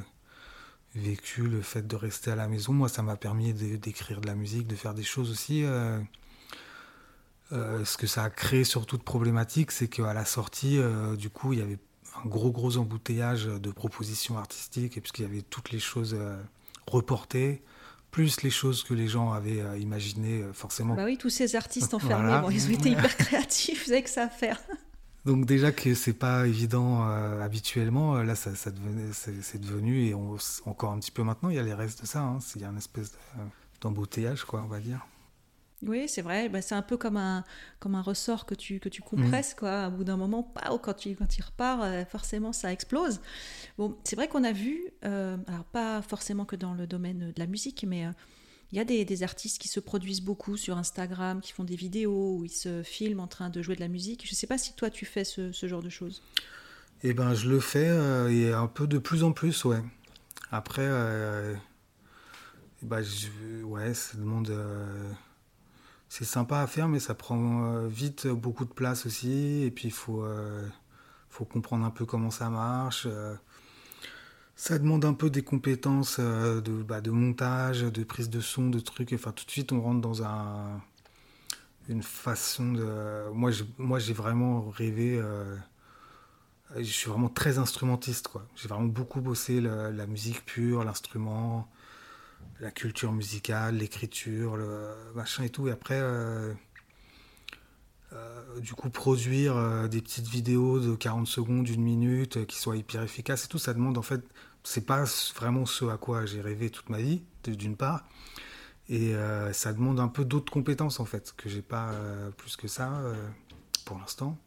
vécu 0.95 1.43
le 1.43 1.61
fait 1.61 1.87
de 1.87 1.95
rester 1.95 2.31
à 2.31 2.35
la 2.35 2.47
maison. 2.47 2.73
Moi, 2.73 2.89
ça 2.89 3.01
m'a 3.01 3.15
permis 3.15 3.53
d'écrire 3.53 4.19
de, 4.19 4.27
la 4.27 4.35
musique, 4.35 4.67
de 4.67 4.75
faire 4.75 4.93
des 4.93 5.03
choses 5.03 5.31
aussi. 5.31 5.63
Euh, 5.63 6.01
ce 7.51 7.97
que 7.97 8.05
ça 8.05 8.23
a 8.23 8.29
créé 8.29 8.63
surtout 8.63 8.97
de 8.97 9.03
problématique, 9.03 9.71
c'est 9.71 9.87
qu'à 9.87 10.13
la 10.13 10.25
sortie, 10.25 10.79
du 11.17 11.29
coup, 11.29 11.53
il 11.53 11.59
y 11.59 11.61
avait 11.61 11.79
un 12.23 12.27
gros, 12.27 12.51
gros 12.51 12.77
embouteillage 12.77 13.45
de 13.45 13.71
propositions 13.71 14.37
artistiques, 14.37 14.97
et 14.97 15.01
puisqu'il 15.01 15.21
y 15.21 15.25
avait 15.25 15.41
toutes 15.41 15.71
les 15.71 15.79
choses 15.79 16.17
reportées, 16.85 17.63
plus 18.11 18.41
les 18.41 18.49
choses 18.49 18.83
que 18.83 18.93
les 18.93 19.07
gens 19.07 19.31
avaient 19.31 19.63
imaginées, 19.79 20.43
forcément. 20.53 20.95
Bah 20.95 21.05
oui, 21.05 21.17
tous 21.17 21.29
ces 21.29 21.55
artistes 21.55 21.93
enfermés, 21.93 22.41
bon, 22.41 22.49
ils 22.49 22.67
ont 22.67 22.71
été 22.71 22.89
hyper 22.89 23.15
créatifs, 23.15 23.85
vous 23.85 23.89
savez 23.89 24.03
que 24.03 24.09
ça 24.09 24.23
à 24.23 24.29
faire. 24.29 24.59
Donc 25.29 25.45
déjà 25.45 25.71
que 25.71 25.93
c'est 25.93 26.13
pas 26.13 26.47
évident 26.47 27.07
euh, 27.07 27.39
habituellement, 27.39 28.15
euh, 28.15 28.23
là 28.23 28.33
ça, 28.33 28.55
ça 28.55 28.71
c'est, 29.13 29.61
devenu 29.61 30.07
et 30.07 30.15
encore 30.15 30.91
un 30.91 30.97
petit 30.97 31.11
peu 31.11 31.21
maintenant, 31.21 31.49
il 31.49 31.55
y 31.55 31.59
a 31.59 31.61
les 31.61 31.75
restes 31.75 32.01
de 32.01 32.07
ça. 32.07 32.21
Hein, 32.21 32.39
il 32.55 32.61
y 32.63 32.65
a 32.65 32.69
une 32.69 32.79
espèce 32.79 33.15
d'embouteillage, 33.79 34.43
quoi, 34.43 34.63
on 34.65 34.67
va 34.67 34.79
dire. 34.79 35.05
Oui, 35.85 36.09
c'est 36.09 36.23
vrai. 36.23 36.49
Bah, 36.49 36.63
c'est 36.63 36.73
un 36.73 36.81
peu 36.81 36.97
comme 36.97 37.15
un, 37.15 37.43
comme 37.79 37.93
un 37.93 38.01
ressort 38.01 38.47
que 38.47 38.55
tu, 38.55 38.79
que 38.79 38.89
tu 38.89 39.03
compresses, 39.03 39.53
mmh. 39.53 39.59
quoi. 39.59 39.87
Au 39.89 39.91
bout 39.91 40.03
d'un 40.03 40.17
moment, 40.17 40.41
pas, 40.41 40.75
quand, 40.81 40.95
tu, 40.95 41.13
quand 41.13 41.37
il 41.37 41.43
repart, 41.43 41.83
euh, 41.83 42.05
forcément, 42.05 42.51
ça 42.51 42.73
explose. 42.73 43.21
Bon, 43.77 43.95
c'est 44.05 44.15
vrai 44.15 44.29
qu'on 44.29 44.43
a 44.43 44.51
vu, 44.51 44.81
alors 45.03 45.65
pas 45.71 46.01
forcément 46.01 46.45
que 46.45 46.55
dans 46.55 46.73
le 46.73 46.87
domaine 46.87 47.33
de 47.35 47.39
la 47.39 47.45
musique, 47.45 47.85
mais 47.87 48.07
il 48.71 48.77
y 48.77 48.81
a 48.81 48.85
des, 48.85 49.23
artistes 49.23 49.59
qui 49.59 49.67
se 49.67 49.79
produisent 49.79 50.21
beaucoup 50.21 50.55
sur 50.55 50.77
Instagram, 50.77 51.41
qui 51.41 51.51
font 51.53 51.63
des 51.63 51.75
vidéos 51.75 52.37
où 52.37 52.45
ils 52.45 52.51
se 52.51 52.83
filment 52.83 53.21
en 53.21 53.27
train 53.27 53.49
de 53.49 53.61
jouer 53.63 53.75
de 53.75 53.79
la 53.79 53.87
musique. 53.87 54.25
Je 54.25 54.31
ne 54.31 54.35
sais 54.35 54.47
pas 54.47 54.59
si 54.59 54.73
toi 54.73 54.91
tu 54.91 55.05
fais 55.05 55.23
ce, 55.23 55.51
genre 55.63 55.81
de 55.81 55.89
choses. 55.89 56.21
Eh 57.01 57.13
ben, 57.13 57.33
je 57.33 57.49
le 57.49 57.59
fais 57.59 57.87
euh, 57.87 58.29
et 58.29 58.53
un 58.53 58.67
peu 58.67 58.85
de 58.85 58.99
plus 58.99 59.23
en 59.23 59.31
plus, 59.31 59.65
ouais. 59.65 59.81
Après, 60.51 60.85
euh, 60.85 61.55
bah, 62.83 62.99
ouais, 63.63 63.93
ça 63.95 64.17
demande. 64.17 64.53
c'est 66.07 66.25
sympa 66.25 66.59
à 66.59 66.67
faire, 66.67 66.87
mais 66.87 66.99
ça 66.99 67.15
prend 67.15 67.87
vite 67.87 68.27
beaucoup 68.27 68.65
de 68.65 68.73
place 68.73 69.07
aussi. 69.07 69.63
Et 69.63 69.71
puis 69.71 69.87
il 69.87 69.93
faut, 69.93 70.23
faut 71.29 71.45
comprendre 71.45 71.85
un 71.85 71.91
peu 71.91 72.05
comment 72.05 72.31
ça 72.31 72.49
marche. 72.49 73.07
Ça 74.61 74.77
demande 74.77 75.05
un 75.05 75.13
peu 75.13 75.29
des 75.29 75.41
compétences 75.41 76.19
de, 76.19 76.83
bah, 76.83 76.99
de 76.99 77.11
montage, 77.11 77.81
de 77.81 78.03
prise 78.03 78.29
de 78.29 78.41
son, 78.41 78.69
de 78.69 78.79
trucs. 78.79 79.13
Enfin, 79.13 79.31
tout 79.31 79.45
de 79.45 79.51
suite, 79.51 79.71
on 79.71 79.81
rentre 79.81 80.01
dans 80.01 80.21
un, 80.23 80.81
une 81.87 82.03
façon 82.03 82.73
de. 82.73 83.29
Moi, 83.31 83.51
moi, 83.77 83.99
j'ai 83.99 84.13
vraiment 84.13 84.69
rêvé 84.69 85.21
je 86.75 86.83
suis 86.83 87.09
vraiment 87.09 87.29
très 87.29 87.57
instrumentiste, 87.57 88.27
quoi. 88.27 88.45
J'ai 88.55 88.67
vraiment 88.67 88.85
beaucoup 88.85 89.21
bossé 89.21 89.61
la, 89.61 90.07
musique 90.07 90.45
pure, 90.45 90.83
l'instrument, 90.83 91.67
la 92.59 92.71
culture 92.71 93.11
musicale, 93.11 93.77
l'écriture, 93.77 94.55
le 94.55 94.89
machin 95.15 95.43
et 95.43 95.49
tout. 95.49 95.67
Et 95.67 95.71
après, 95.71 95.99
euh, 95.99 96.53
euh, 98.13 98.59
du 98.59 98.73
coup, 98.73 98.89
produire 98.89 99.57
euh, 99.57 99.87
des 99.87 100.01
petites 100.01 100.27
vidéos 100.27 100.79
de 100.79 100.95
40 100.95 101.27
secondes, 101.27 101.63
d'une 101.63 101.81
minute, 101.81 102.45
qui 102.45 102.57
soient 102.57 102.77
hyper 102.77 103.01
efficaces 103.03 103.45
et 103.45 103.47
tout, 103.47 103.59
ça 103.59 103.73
demande 103.73 103.97
en 103.97 104.03
fait, 104.03 104.23
c'est 104.63 104.85
pas 104.85 105.05
vraiment 105.35 105.65
ce 105.65 105.85
à 105.85 105.97
quoi 105.97 106.25
j'ai 106.25 106.41
rêvé 106.41 106.69
toute 106.69 106.89
ma 106.89 106.99
vie, 106.99 107.21
d'une 107.45 107.75
part. 107.75 108.07
Et 108.89 109.13
ça 109.53 109.71
demande 109.73 109.99
un 109.99 110.07
peu 110.07 110.25
d'autres 110.25 110.51
compétences 110.51 110.99
en 110.99 111.05
fait, 111.05 111.33
que 111.37 111.47
j'ai 111.47 111.61
pas 111.61 111.93
plus 112.37 112.55
que 112.55 112.67
ça 112.67 113.01
pour 113.85 113.97
l'instant. 113.99 114.37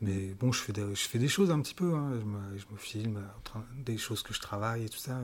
Mais 0.00 0.34
bon, 0.34 0.52
je 0.52 0.60
fais, 0.60 0.72
des, 0.72 0.94
je 0.94 1.08
fais 1.08 1.18
des 1.18 1.28
choses 1.28 1.50
un 1.50 1.60
petit 1.60 1.74
peu. 1.74 1.94
Hein. 1.94 2.20
Je, 2.56 2.64
me, 2.72 2.78
filme 2.78 3.22
des 3.84 3.96
choses 3.96 4.22
que 4.22 4.34
je 4.34 4.40
travaille 4.40 4.84
et 4.84 4.88
tout 4.88 4.98
ça. 4.98 5.18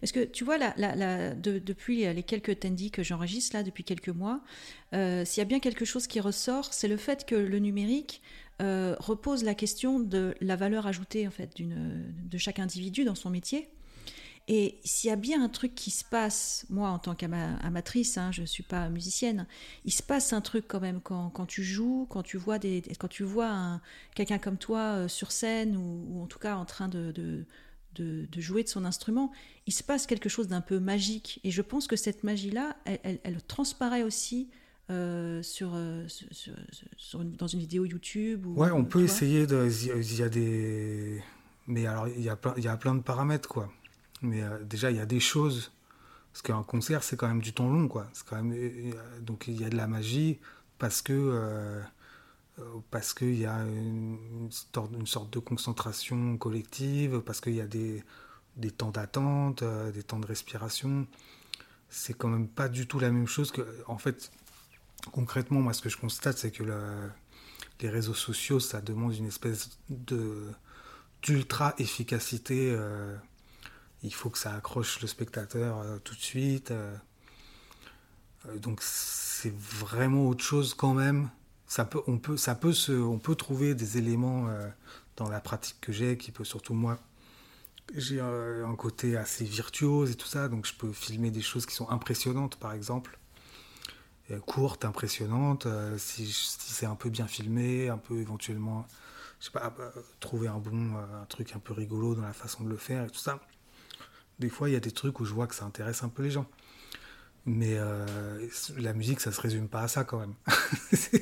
Parce 0.00 0.12
que 0.12 0.24
tu 0.24 0.44
vois, 0.44 0.56
la, 0.58 1.34
depuis 1.34 2.12
les 2.12 2.22
quelques 2.22 2.60
tendis 2.60 2.90
que 2.90 3.02
j'enregistre 3.02 3.56
là, 3.56 3.62
depuis 3.62 3.84
quelques 3.84 4.08
mois, 4.08 4.40
euh, 4.94 5.24
s'il 5.24 5.40
y 5.40 5.42
a 5.42 5.44
bien 5.44 5.60
quelque 5.60 5.84
chose 5.84 6.06
qui 6.06 6.20
ressort, 6.20 6.72
c'est 6.72 6.88
le 6.88 6.96
fait 6.96 7.26
que 7.26 7.34
le 7.34 7.58
numérique 7.58 8.22
euh, 8.60 8.96
repose 8.98 9.44
la 9.44 9.54
question 9.54 10.00
de 10.00 10.34
la 10.40 10.56
valeur 10.56 10.86
ajoutée 10.86 11.26
en 11.28 11.30
fait 11.30 11.50
de 11.60 12.38
chaque 12.38 12.58
individu 12.58 13.04
dans 13.04 13.14
son 13.14 13.30
métier. 13.30 13.68
Et 14.50 14.80
s'il 14.82 15.08
y 15.08 15.12
a 15.12 15.16
bien 15.16 15.42
un 15.44 15.50
truc 15.50 15.74
qui 15.74 15.90
se 15.90 16.04
passe, 16.04 16.64
moi 16.70 16.88
en 16.88 16.98
tant 16.98 17.14
qu'amatrice, 17.14 18.16
hein, 18.16 18.32
je 18.32 18.40
ne 18.40 18.46
suis 18.46 18.62
pas 18.62 18.88
musicienne, 18.88 19.46
il 19.84 19.92
se 19.92 20.02
passe 20.02 20.32
un 20.32 20.40
truc 20.40 20.64
quand 20.66 20.80
même 20.80 21.02
quand, 21.02 21.28
quand 21.28 21.44
tu 21.44 21.62
joues, 21.62 22.06
quand 22.08 22.22
tu 22.22 22.38
vois, 22.38 22.58
vois 23.20 23.80
quelqu'un 24.14 24.38
comme 24.38 24.56
toi 24.56 24.80
euh, 24.80 25.08
sur 25.08 25.32
scène 25.32 25.76
ou, 25.76 26.22
en 26.22 26.26
tout 26.26 26.38
cas 26.38 26.56
en 26.56 26.64
train 26.64 26.88
de, 26.88 27.12
de, 27.12 27.44
de, 27.94 28.40
jouer 28.40 28.62
de 28.62 28.68
son 28.68 28.86
instrument, 28.86 29.32
il 29.66 29.72
se 29.72 29.82
passe 29.82 30.06
quelque 30.06 30.30
chose 30.30 30.48
d'un 30.48 30.62
peu 30.62 30.78
magique. 30.78 31.40
Et 31.44 31.50
je 31.50 31.60
pense 31.60 31.86
que 31.86 31.96
cette 31.96 32.24
magie-là, 32.24 32.76
elle, 32.86 33.20
elle, 33.22 33.42
transparaît 33.42 34.02
aussi 34.02 34.48
euh, 34.90 35.42
sur, 35.42 35.72
euh, 35.74 36.06
sur, 36.96 37.24
dans 37.24 37.46
une 37.46 37.58
vidéo 37.58 37.84
YouTube. 37.84 38.46
Ou, 38.46 38.54
ouais, 38.54 38.70
on 38.70 38.84
peut 38.84 39.02
essayer 39.02 39.46
de. 39.46 39.68
Il 39.84 40.16
y 40.18 40.22
a 40.22 40.28
des. 40.28 41.22
Mais 41.66 41.86
alors, 41.86 42.08
il 42.08 42.22
y 42.22 42.30
a 42.30 42.36
plein, 42.36 42.54
il 42.56 42.64
y 42.64 42.68
a 42.68 42.76
plein 42.76 42.94
de 42.94 43.02
paramètres, 43.02 43.48
quoi. 43.48 43.70
Mais 44.22 44.42
euh, 44.42 44.64
déjà, 44.64 44.90
il 44.90 44.96
y 44.96 45.00
a 45.00 45.06
des 45.06 45.20
choses. 45.20 45.72
Parce 46.32 46.42
qu'un 46.42 46.62
concert, 46.62 47.02
c'est 47.02 47.16
quand 47.16 47.28
même 47.28 47.42
du 47.42 47.52
temps 47.52 47.68
long, 47.68 47.88
quoi. 47.88 48.06
Quand 48.26 48.42
même, 48.42 48.94
donc 49.20 49.48
il 49.48 49.60
y 49.60 49.64
a 49.64 49.70
de 49.70 49.76
la 49.76 49.86
magie 49.86 50.38
parce 50.78 51.02
que. 51.02 51.12
Euh, 51.12 51.80
euh, 52.58 52.62
parce 52.90 53.14
qu'il 53.14 53.38
y 53.38 53.46
a 53.46 53.58
une, 53.62 54.18
une, 54.48 55.06
sorte 55.06 55.32
de 55.32 55.38
concentration 55.38 56.36
collective, 56.38 57.20
parce 57.20 57.40
qu'il 57.40 57.54
y 57.54 57.60
a 57.60 57.68
des, 57.68 58.02
des 58.56 58.72
temps 58.72 58.90
d'attente, 58.90 59.62
des 59.94 60.02
temps 60.02 60.18
de 60.18 60.26
respiration. 60.26 61.06
C'est 61.88 62.14
quand 62.14 62.28
même 62.28 62.48
pas 62.48 62.68
du 62.68 62.86
tout 62.86 62.98
la 62.98 63.10
même 63.10 63.28
chose 63.28 63.52
que. 63.52 63.62
En 63.86 63.98
fait, 63.98 64.32
concrètement, 65.12 65.60
moi, 65.60 65.72
ce 65.72 65.82
que 65.82 65.88
je 65.88 65.96
constate, 65.96 66.38
c'est 66.38 66.50
que 66.50 66.64
les 67.80 67.88
réseaux 67.88 68.14
sociaux, 68.14 68.60
ça 68.60 68.80
demande 68.80 69.14
une 69.14 69.26
espèce 69.26 69.78
d'ultra 71.22 71.74
efficacité 71.78 72.76
il 74.02 74.14
faut 74.14 74.30
que 74.30 74.38
ça 74.38 74.54
accroche 74.54 75.00
le 75.00 75.08
spectateur 75.08 75.78
euh, 75.78 75.98
tout 75.98 76.14
de 76.14 76.20
suite. 76.20 76.70
Euh. 76.70 76.94
Euh, 78.46 78.58
donc 78.58 78.80
c'est 78.82 79.54
vraiment 79.54 80.26
autre 80.26 80.44
chose 80.44 80.74
quand 80.74 80.94
même. 80.94 81.30
On 82.06 82.18
peut 82.18 83.34
trouver 83.36 83.74
des 83.74 83.98
éléments 83.98 84.48
dans 85.16 85.28
la 85.28 85.38
pratique 85.38 85.76
que 85.82 85.92
j'ai 85.92 86.16
qui 86.16 86.32
peut 86.32 86.44
surtout 86.44 86.72
moi. 86.72 86.98
J'ai 87.94 88.20
un, 88.20 88.74
côté 88.74 89.18
assez 89.18 89.44
virtuose 89.44 90.10
et 90.12 90.14
tout 90.14 90.26
ça, 90.26 90.48
donc 90.48 90.64
je 90.64 90.72
peux 90.72 90.92
filmer 90.92 91.30
des 91.30 91.42
choses 91.42 91.66
qui 91.66 91.74
sont 91.74 91.90
impressionnantes 91.90 92.56
par 92.56 92.72
exemple. 92.72 93.18
Courtes, 94.46 94.84
impressionnantes, 94.84 95.66
si, 95.96 96.26
si 96.26 96.72
c'est 96.72 96.86
un 96.86 96.94
peu 96.94 97.10
bien 97.10 97.26
filmé, 97.26 97.88
un 97.88 97.98
peu 97.98 98.18
éventuellement, 98.18 98.86
je 99.40 99.46
sais 99.46 99.50
pas, 99.50 99.72
trouver 100.20 100.48
un 100.48 100.58
bon, 100.58 100.96
un 100.96 101.24
truc 101.26 101.54
un 101.54 101.58
peu 101.58 101.72
rigolo 101.72 102.14
dans 102.14 102.22
la 102.22 102.32
façon 102.32 102.64
de 102.64 102.68
le 102.68 102.76
faire 102.76 103.04
et 103.04 103.10
tout 103.10 103.18
ça 103.18 103.40
des 104.38 104.48
fois, 104.48 104.68
il 104.68 104.72
y 104.72 104.76
a 104.76 104.80
des 104.80 104.90
trucs 104.90 105.20
où 105.20 105.24
je 105.24 105.32
vois 105.32 105.46
que 105.46 105.54
ça 105.54 105.64
intéresse 105.64 106.02
un 106.02 106.08
peu 106.08 106.22
les 106.22 106.30
gens. 106.30 106.46
Mais 107.48 107.78
euh, 107.78 108.04
la 108.76 108.92
musique, 108.92 109.20
ça 109.20 109.32
se 109.32 109.40
résume 109.40 109.68
pas 109.68 109.80
à 109.80 109.88
ça 109.88 110.04
quand 110.04 110.18
même. 110.18 110.34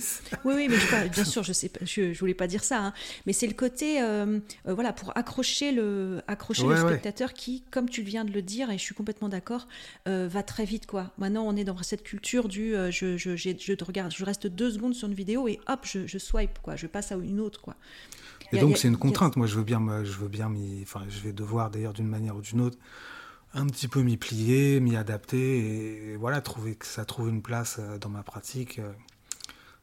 oui, 0.44 0.54
oui, 0.56 0.68
mais 0.68 1.08
bien 1.08 1.24
sûr, 1.24 1.44
je 1.44 1.52
sais, 1.52 1.70
je, 1.82 2.12
je 2.12 2.18
voulais 2.18 2.34
pas 2.34 2.48
dire 2.48 2.64
ça, 2.64 2.80
hein. 2.80 2.92
mais 3.26 3.32
c'est 3.32 3.46
le 3.46 3.54
côté, 3.54 4.02
euh, 4.02 4.40
euh, 4.66 4.74
voilà, 4.74 4.92
pour 4.92 5.16
accrocher 5.16 5.70
le, 5.70 6.22
accrocher 6.26 6.66
le 6.66 6.76
spectateur 6.76 7.32
qui, 7.32 7.62
comme 7.70 7.88
tu 7.88 8.02
viens 8.02 8.24
de 8.24 8.32
le 8.32 8.42
dire, 8.42 8.70
et 8.70 8.78
je 8.78 8.82
suis 8.82 8.94
complètement 8.94 9.28
d'accord, 9.28 9.68
va 10.06 10.42
très 10.42 10.64
vite, 10.64 10.86
quoi. 10.86 11.12
Maintenant, 11.16 11.44
on 11.46 11.54
est 11.54 11.64
dans 11.64 11.80
cette 11.82 12.02
culture 12.02 12.48
du, 12.48 12.72
je, 12.90 13.16
je, 13.16 13.36
je, 13.36 13.84
regarde, 13.84 14.12
je 14.12 14.24
reste 14.24 14.48
deux 14.48 14.72
secondes 14.72 14.94
sur 14.94 15.06
une 15.06 15.14
vidéo 15.14 15.46
et 15.46 15.60
hop, 15.68 15.80
je, 15.84 16.08
je 16.08 16.18
swipe, 16.18 16.58
quoi, 16.60 16.74
je 16.74 16.88
passe 16.88 17.12
à 17.12 17.14
une 17.14 17.38
autre, 17.38 17.60
quoi. 17.60 17.76
Et 18.52 18.58
donc 18.58 18.78
c'est 18.78 18.88
une 18.88 18.96
contrainte. 18.96 19.36
Moi, 19.36 19.46
je 19.46 19.56
veux 19.56 19.64
bien, 19.64 19.80
je 20.02 20.12
veux 20.12 20.28
bien 20.28 20.52
enfin, 20.82 21.04
je 21.08 21.20
vais 21.20 21.32
devoir 21.32 21.70
d'ailleurs 21.70 21.92
d'une 21.92 22.08
manière 22.08 22.36
ou 22.36 22.40
d'une 22.40 22.60
autre 22.60 22.78
un 23.56 23.66
petit 23.66 23.88
peu 23.88 24.02
m'y 24.02 24.16
plier, 24.16 24.80
m'y 24.80 24.96
adapter 24.96 26.10
et 26.12 26.16
voilà 26.16 26.40
trouver 26.40 26.76
que 26.76 26.86
ça 26.86 27.04
trouve 27.04 27.28
une 27.28 27.42
place 27.42 27.78
euh, 27.80 27.98
dans 27.98 28.10
ma 28.10 28.22
pratique 28.22 28.78
euh, 28.78 28.92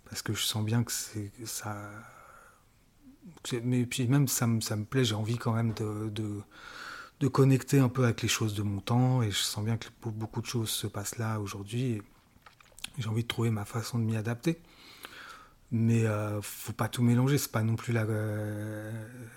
parce 0.08 0.22
que 0.22 0.34
je 0.34 0.44
sens 0.44 0.63
bien 0.63 0.84
que 0.84 0.92
ça. 1.46 1.75
Mais 3.63 3.86
puis 3.86 4.08
même 4.08 4.27
ça 4.27 4.48
me, 4.48 4.62
ça 4.62 4.77
plaît, 4.77 5.03
j'ai 5.03 5.15
envie 5.15 5.38
quand 5.38 5.53
même 5.53 5.74
de, 5.74 6.10
de, 6.10 6.42
de, 7.20 7.27
connecter 7.27 7.80
un 7.80 7.89
peu 7.89 8.03
avec 8.03 8.22
les 8.22 8.27
choses 8.27 8.53
de 8.53 8.62
mon 8.62 8.80
temps 8.80 9.24
et 9.24 9.32
je 9.32 9.38
sens 9.39 9.65
bien 9.65 9.77
que 9.77 9.88
beaucoup 10.06 10.42
de 10.42 10.46
choses 10.46 10.70
se 10.70 10.88
passent 10.88 11.18
là 11.18 11.39
aujourd'hui. 11.39 12.01
J'ai 13.00 13.10
envie 13.10 13.24
de 13.24 13.27
trouver 13.27 13.50
ma 13.50 13.65
façon 13.65 13.98
de 13.98 14.03
m'y 14.03 14.15
adapter. 14.15 14.62
Mais 15.72 16.06
euh, 16.06 16.39
faut 16.44 16.74
pas 16.74 16.88
tout 16.88 17.01
mélanger, 17.01 17.39
c'est 17.39 17.51
pas 17.51 17.63
non 17.63 17.75
plus 17.75 17.94
la, 17.94 18.03
euh, 18.03 18.92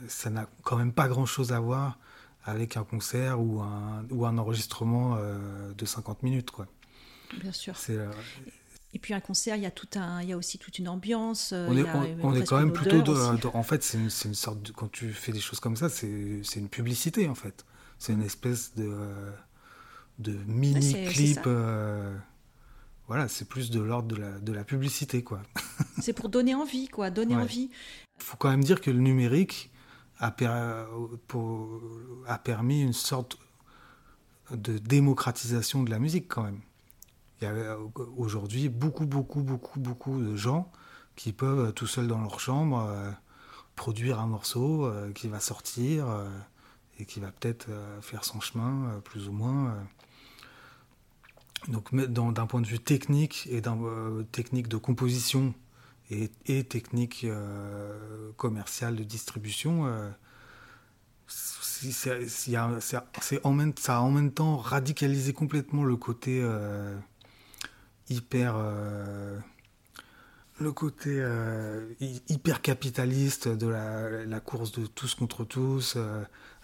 ça 0.09 0.29
n'a 0.29 0.47
quand 0.63 0.77
même 0.77 0.93
pas 0.93 1.09
grand 1.09 1.25
chose 1.25 1.53
à 1.53 1.61
voir 1.61 1.99
avec 2.47 2.77
un 2.77 2.85
concert 2.85 3.41
ou 3.41 3.61
un, 3.61 4.07
ou 4.11 4.25
un 4.25 4.39
enregistrement 4.39 5.17
euh, 5.19 5.73
de 5.77 5.85
50 5.85 6.23
minutes. 6.23 6.51
Quoi. 6.51 6.67
Bien 7.41 7.53
sûr. 7.53 7.75
Euh, 7.91 8.11
et 8.95 8.99
puis 8.99 9.13
un 9.13 9.21
concert, 9.21 9.57
il 9.57 9.63
y 9.63 9.67
a, 9.67 9.71
tout 9.71 9.89
un, 9.97 10.23
il 10.23 10.29
y 10.29 10.33
a 10.33 10.37
aussi 10.37 10.59
toute 10.59 10.79
une 10.79 10.89
ambiance. 10.89 11.53
On 11.53 11.77
est, 11.77 11.85
on, 12.23 12.35
est 12.35 12.47
quand 12.47 12.59
même 12.59 12.73
plutôt... 12.73 13.03
en 13.53 13.63
fait, 13.63 13.83
c'est 13.83 13.99
une, 13.99 14.11
une, 14.25 14.35
sorte 14.35 14.63
de... 14.63 14.73
Quand 14.73 14.91
tu 14.91 15.13
fais 15.13 15.33
des 15.33 15.41
choses 15.41 15.61
comme 15.61 15.77
ça, 15.77 15.89
c'est 15.89 16.41
une 16.57 16.69
publicité, 16.69 17.29
en 17.29 17.35
fait. 17.35 17.67
C'est 17.99 18.13
une 18.13 18.23
espèce 18.23 18.75
de, 18.75 18.95
de 20.19 20.33
mini-clip 20.47 21.47
voilà, 23.09 23.29
c'est 23.29 23.49
plus 23.49 23.71
de 23.71 23.81
l'ordre 23.81 24.09
de 24.09 24.17
la, 24.17 24.39
de 24.41 24.53
la, 24.53 24.65
publicité, 24.65 25.23
quoi. 25.23 25.41
c'est 26.01 26.13
pour 26.13 26.29
donner 26.29 26.57
envie, 26.57 26.89
quoi, 26.89 27.11
donner 27.11 27.37
envie. 27.37 27.71
Il 28.19 28.25
faut 28.25 28.37
quand 28.37 28.51
même 28.51 28.65
dire 28.65 28.81
que 28.81 28.91
le 28.91 28.99
numérique 28.99 29.71
a, 30.21 30.35
a 32.27 32.39
permis 32.39 32.83
une 32.83 32.93
sorte 32.93 33.39
de 34.51 34.79
démocratisation 34.79 35.83
de 35.83 35.91
la 35.91 35.99
musique, 35.99 36.29
quand 36.29 36.43
même. 36.43 36.61
Il 37.41 37.45
y 37.45 37.47
a 37.49 37.77
aujourd'hui 38.17 38.69
beaucoup, 38.69 39.07
beaucoup, 39.07 39.43
beaucoup, 39.43 39.79
beaucoup 39.79 40.21
de 40.21 40.37
gens 40.37 40.71
qui 41.17 41.33
peuvent, 41.33 41.73
tout 41.73 41.87
seuls 41.87 42.07
dans 42.07 42.21
leur 42.21 42.41
chambre, 42.41 42.87
euh, 42.89 43.11
produire 43.75 44.21
un 44.21 44.27
morceau 44.27 44.87
euh, 44.87 45.13
qui 45.13 45.29
va 45.29 45.41
sortir 45.41 46.09
euh, 46.09 46.29
et 46.99 47.05
qui 47.05 47.21
va 47.21 47.31
peut-être 47.31 47.67
faire 48.01 48.25
son 48.25 48.41
chemin, 48.41 49.01
plus 49.05 49.29
ou 49.29 49.33
moins 49.33 49.77
donc 51.69 51.95
d'un 51.95 52.47
point 52.47 52.61
de 52.61 52.67
vue 52.67 52.79
technique 52.79 53.49
et 53.51 53.61
d'un 53.61 53.79
euh, 53.83 54.23
technique 54.25 54.69
de 54.69 54.77
composition 54.77 55.55
et, 56.11 56.65
technique 56.65 57.25
euh, 57.25 58.33
commerciale 58.37 58.97
de 58.97 59.05
distribution, 59.05 59.87
euh, 59.87 60.11
c'est 61.29 62.65
en 63.45 63.53
même, 63.53 63.73
ça 63.79 63.99
a 63.99 64.01
en 64.01 64.11
même 64.11 64.33
temps 64.33 64.57
radicalisé 64.57 65.33
complètement 65.33 65.85
le 65.85 65.97
côté 65.97 66.45
hyper 68.09 68.57
le 70.61 70.73
côté 70.73 71.23
hyper 72.29 72.63
capitaliste 72.63 73.49
de 73.49 73.67
la, 73.67 74.41
course 74.41 74.71
de 74.73 74.87
tous 74.87 75.17
contre 75.17 75.45
tous 75.45 75.99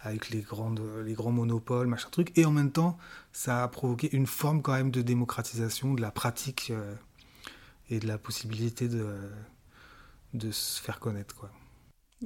avec 0.02 0.30
les, 0.30 0.40
grandes, 0.40 0.82
les 1.04 1.14
grands 1.14 1.32
monopoles, 1.32 1.86
machin 1.86 2.08
truc. 2.10 2.36
Et 2.36 2.44
en 2.44 2.50
même 2.50 2.72
temps, 2.72 2.98
ça 3.32 3.62
a 3.62 3.68
provoqué 3.68 4.14
une 4.14 4.26
forme 4.26 4.62
quand 4.62 4.72
même 4.72 4.90
de 4.90 5.02
démocratisation 5.02 5.94
de 5.94 6.00
la 6.00 6.10
pratique 6.10 6.68
euh, 6.70 6.94
et 7.90 7.98
de 7.98 8.06
la 8.06 8.18
possibilité 8.18 8.88
de, 8.88 9.16
de 10.34 10.50
se 10.50 10.80
faire 10.80 10.98
connaître. 10.98 11.34
Quoi. 11.34 11.50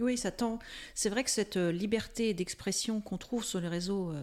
Oui, 0.00 0.16
ça 0.16 0.30
tend. 0.30 0.58
C'est 0.94 1.08
vrai 1.08 1.24
que 1.24 1.30
cette 1.30 1.56
euh, 1.56 1.72
liberté 1.72 2.34
d'expression 2.34 3.00
qu'on 3.00 3.18
trouve 3.18 3.44
sur 3.44 3.60
les 3.60 3.68
réseaux, 3.68 4.10
euh, 4.10 4.22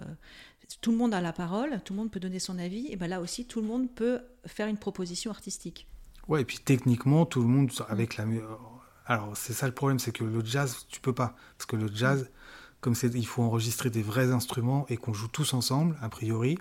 tout 0.82 0.92
le 0.92 0.98
monde 0.98 1.14
a 1.14 1.22
la 1.22 1.34
parole, 1.34 1.82
tout 1.84 1.94
le 1.94 2.00
monde 2.00 2.12
peut 2.12 2.20
donner 2.20 2.40
son 2.40 2.60
avis, 2.60 2.88
et 2.90 2.96
ben 2.96 3.08
là 3.08 3.22
aussi, 3.22 3.46
tout 3.46 3.62
le 3.62 3.68
monde 3.68 3.90
peut 3.94 4.22
faire 4.46 4.68
une 4.68 4.78
proposition 4.78 5.32
artistique. 5.32 5.88
Ouais, 6.28 6.42
et 6.42 6.46
puis 6.46 6.60
techniquement, 6.60 7.26
tout 7.26 7.42
le 7.42 7.48
monde, 7.48 7.72
avec 7.90 8.18
la. 8.18 8.26
Alors, 9.06 9.36
c'est 9.36 9.54
ça 9.54 9.68
le 9.68 9.74
problème, 9.74 10.00
c'est 10.00 10.14
que 10.14 10.24
le 10.24 10.46
jazz, 10.46 10.86
tu 10.90 11.02
peux 11.02 11.14
pas. 11.14 11.36
Parce 11.58 11.66
que 11.66 11.76
le 11.76 11.94
jazz, 11.94 12.30
comme 12.80 12.96
c'est, 12.96 13.14
il 13.14 13.28
faut 13.28 13.44
enregistrer 13.44 13.90
des 13.90 14.02
vrais 14.02 14.32
instruments 14.32 14.86
et 14.90 14.96
qu'on 14.96 15.14
joue 15.14 15.28
tous 15.28 15.54
ensemble, 15.54 15.98
a 16.02 16.08
priori, 16.08 16.58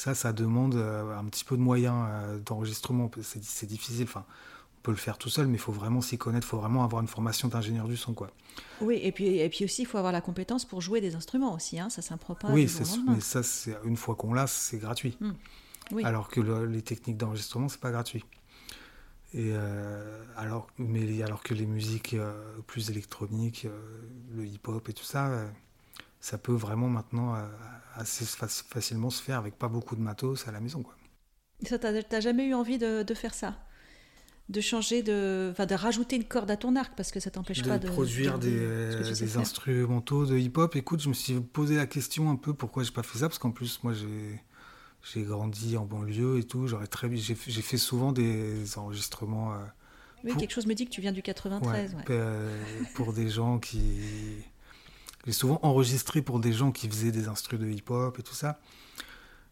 ça, 0.00 0.14
ça 0.14 0.32
demande 0.32 0.74
euh, 0.74 1.18
un 1.18 1.24
petit 1.24 1.44
peu 1.44 1.56
de 1.56 1.62
moyens 1.62 2.08
d'enregistrement. 2.44 3.10
C'est, 3.22 3.66
difficile. 3.66 4.04
Enfin, 4.04 4.24
peut 4.82 4.90
le 4.90 4.96
faire 4.96 5.18
tout 5.18 5.28
seul, 5.28 5.46
mais 5.46 5.56
il 5.56 5.60
faut 5.60 5.72
vraiment 5.72 6.00
s'y 6.00 6.16
connaître, 6.16 6.46
il 6.46 6.50
faut 6.50 6.58
vraiment 6.58 6.84
avoir 6.84 7.02
une 7.02 7.08
formation 7.08 7.48
d'ingénieur 7.48 7.86
du 7.86 7.96
son. 7.96 8.14
Quoi. 8.14 8.30
Oui, 8.80 8.98
et 9.02 9.12
puis, 9.12 9.38
et 9.38 9.48
puis 9.50 9.64
aussi, 9.64 9.82
il 9.82 9.84
faut 9.84 9.98
avoir 9.98 10.12
la 10.12 10.22
compétence 10.22 10.64
pour 10.64 10.80
jouer 10.80 11.00
des 11.00 11.14
instruments 11.14 11.54
aussi, 11.54 11.78
hein, 11.78 11.90
ça 11.90 12.00
s'apprend 12.00 12.34
pas. 12.34 12.50
Oui, 12.50 12.66
mais 13.06 13.20
ça, 13.20 13.42
une 13.84 13.96
fois 13.96 14.14
qu'on 14.14 14.32
l'a, 14.32 14.46
c'est 14.46 14.78
gratuit. 14.78 15.16
Hmm. 15.20 15.32
Oui. 15.92 16.04
Alors 16.04 16.28
que 16.28 16.40
les 16.40 16.82
techniques 16.82 17.16
d'enregistrement, 17.16 17.68
c'est 17.68 17.80
pas 17.80 17.90
gratuit. 17.90 18.24
Et 19.32 19.50
euh, 19.52 20.24
alors, 20.36 20.68
mais 20.78 21.22
alors 21.22 21.42
que 21.42 21.54
les 21.54 21.66
musiques 21.66 22.14
euh, 22.14 22.32
plus 22.66 22.90
électroniques, 22.90 23.64
euh, 23.64 23.80
le 24.34 24.44
hip-hop 24.44 24.88
et 24.88 24.92
tout 24.92 25.04
ça, 25.04 25.44
ça 26.20 26.38
peut 26.38 26.52
vraiment 26.52 26.88
maintenant 26.88 27.36
assez 27.94 28.24
facilement 28.24 29.10
se 29.10 29.22
faire 29.22 29.38
avec 29.38 29.58
pas 29.58 29.68
beaucoup 29.68 29.96
de 29.96 30.00
matos 30.00 30.46
à 30.48 30.52
la 30.52 30.60
maison. 30.60 30.82
Quoi. 30.82 30.94
Ça, 31.66 31.78
t'as 31.78 32.20
jamais 32.20 32.46
eu 32.46 32.54
envie 32.54 32.78
de, 32.78 33.02
de 33.02 33.14
faire 33.14 33.34
ça? 33.34 33.58
De 34.48 34.60
changer 34.60 35.02
de, 35.02 35.50
enfin, 35.52 35.66
de 35.66 35.74
rajouter 35.74 36.16
une 36.16 36.24
corde 36.24 36.50
à 36.50 36.56
ton 36.56 36.74
arc 36.74 36.94
parce 36.96 37.12
que 37.12 37.20
ça 37.20 37.30
t'empêche 37.30 37.62
pas 37.62 37.78
de 37.78 37.88
produire 37.88 38.38
des, 38.38 38.96
des 39.14 39.36
instrumentaux 39.36 40.26
de 40.26 40.36
hip-hop. 40.36 40.74
Écoute, 40.74 41.00
je 41.00 41.08
me 41.08 41.14
suis 41.14 41.40
posé 41.40 41.76
la 41.76 41.86
question 41.86 42.30
un 42.30 42.36
peu 42.36 42.52
pourquoi 42.52 42.82
j'ai 42.82 42.90
pas 42.90 43.04
fait 43.04 43.18
ça 43.18 43.28
parce 43.28 43.38
qu'en 43.38 43.52
plus 43.52 43.82
moi 43.84 43.92
j'ai 43.92 44.42
j'ai 45.02 45.22
grandi 45.22 45.76
en 45.76 45.84
banlieue 45.84 46.38
et 46.38 46.44
tout. 46.44 46.66
J'aurais 46.66 46.88
très 46.88 47.14
j'ai 47.16 47.34
fait 47.34 47.78
souvent 47.78 48.12
des 48.12 48.76
enregistrements. 48.76 49.54
Euh, 49.54 49.58
oui, 50.24 50.36
quelque 50.36 50.52
chose 50.52 50.66
me 50.66 50.74
dit 50.74 50.84
que 50.84 50.90
tu 50.90 51.00
viens 51.00 51.12
du 51.12 51.22
93. 51.22 51.96
Euh, 52.10 52.62
pour 52.94 53.12
des 53.12 53.28
gens 53.28 53.58
qui 53.58 54.00
j'ai 55.26 55.32
souvent 55.32 55.60
enregistré 55.62 56.22
pour 56.22 56.40
des 56.40 56.52
gens 56.52 56.72
qui 56.72 56.88
faisaient 56.88 57.12
des 57.12 57.28
instruments 57.28 57.64
de 57.64 57.70
hip-hop 57.70 58.18
et 58.18 58.22
tout 58.22 58.34
ça. 58.34 58.60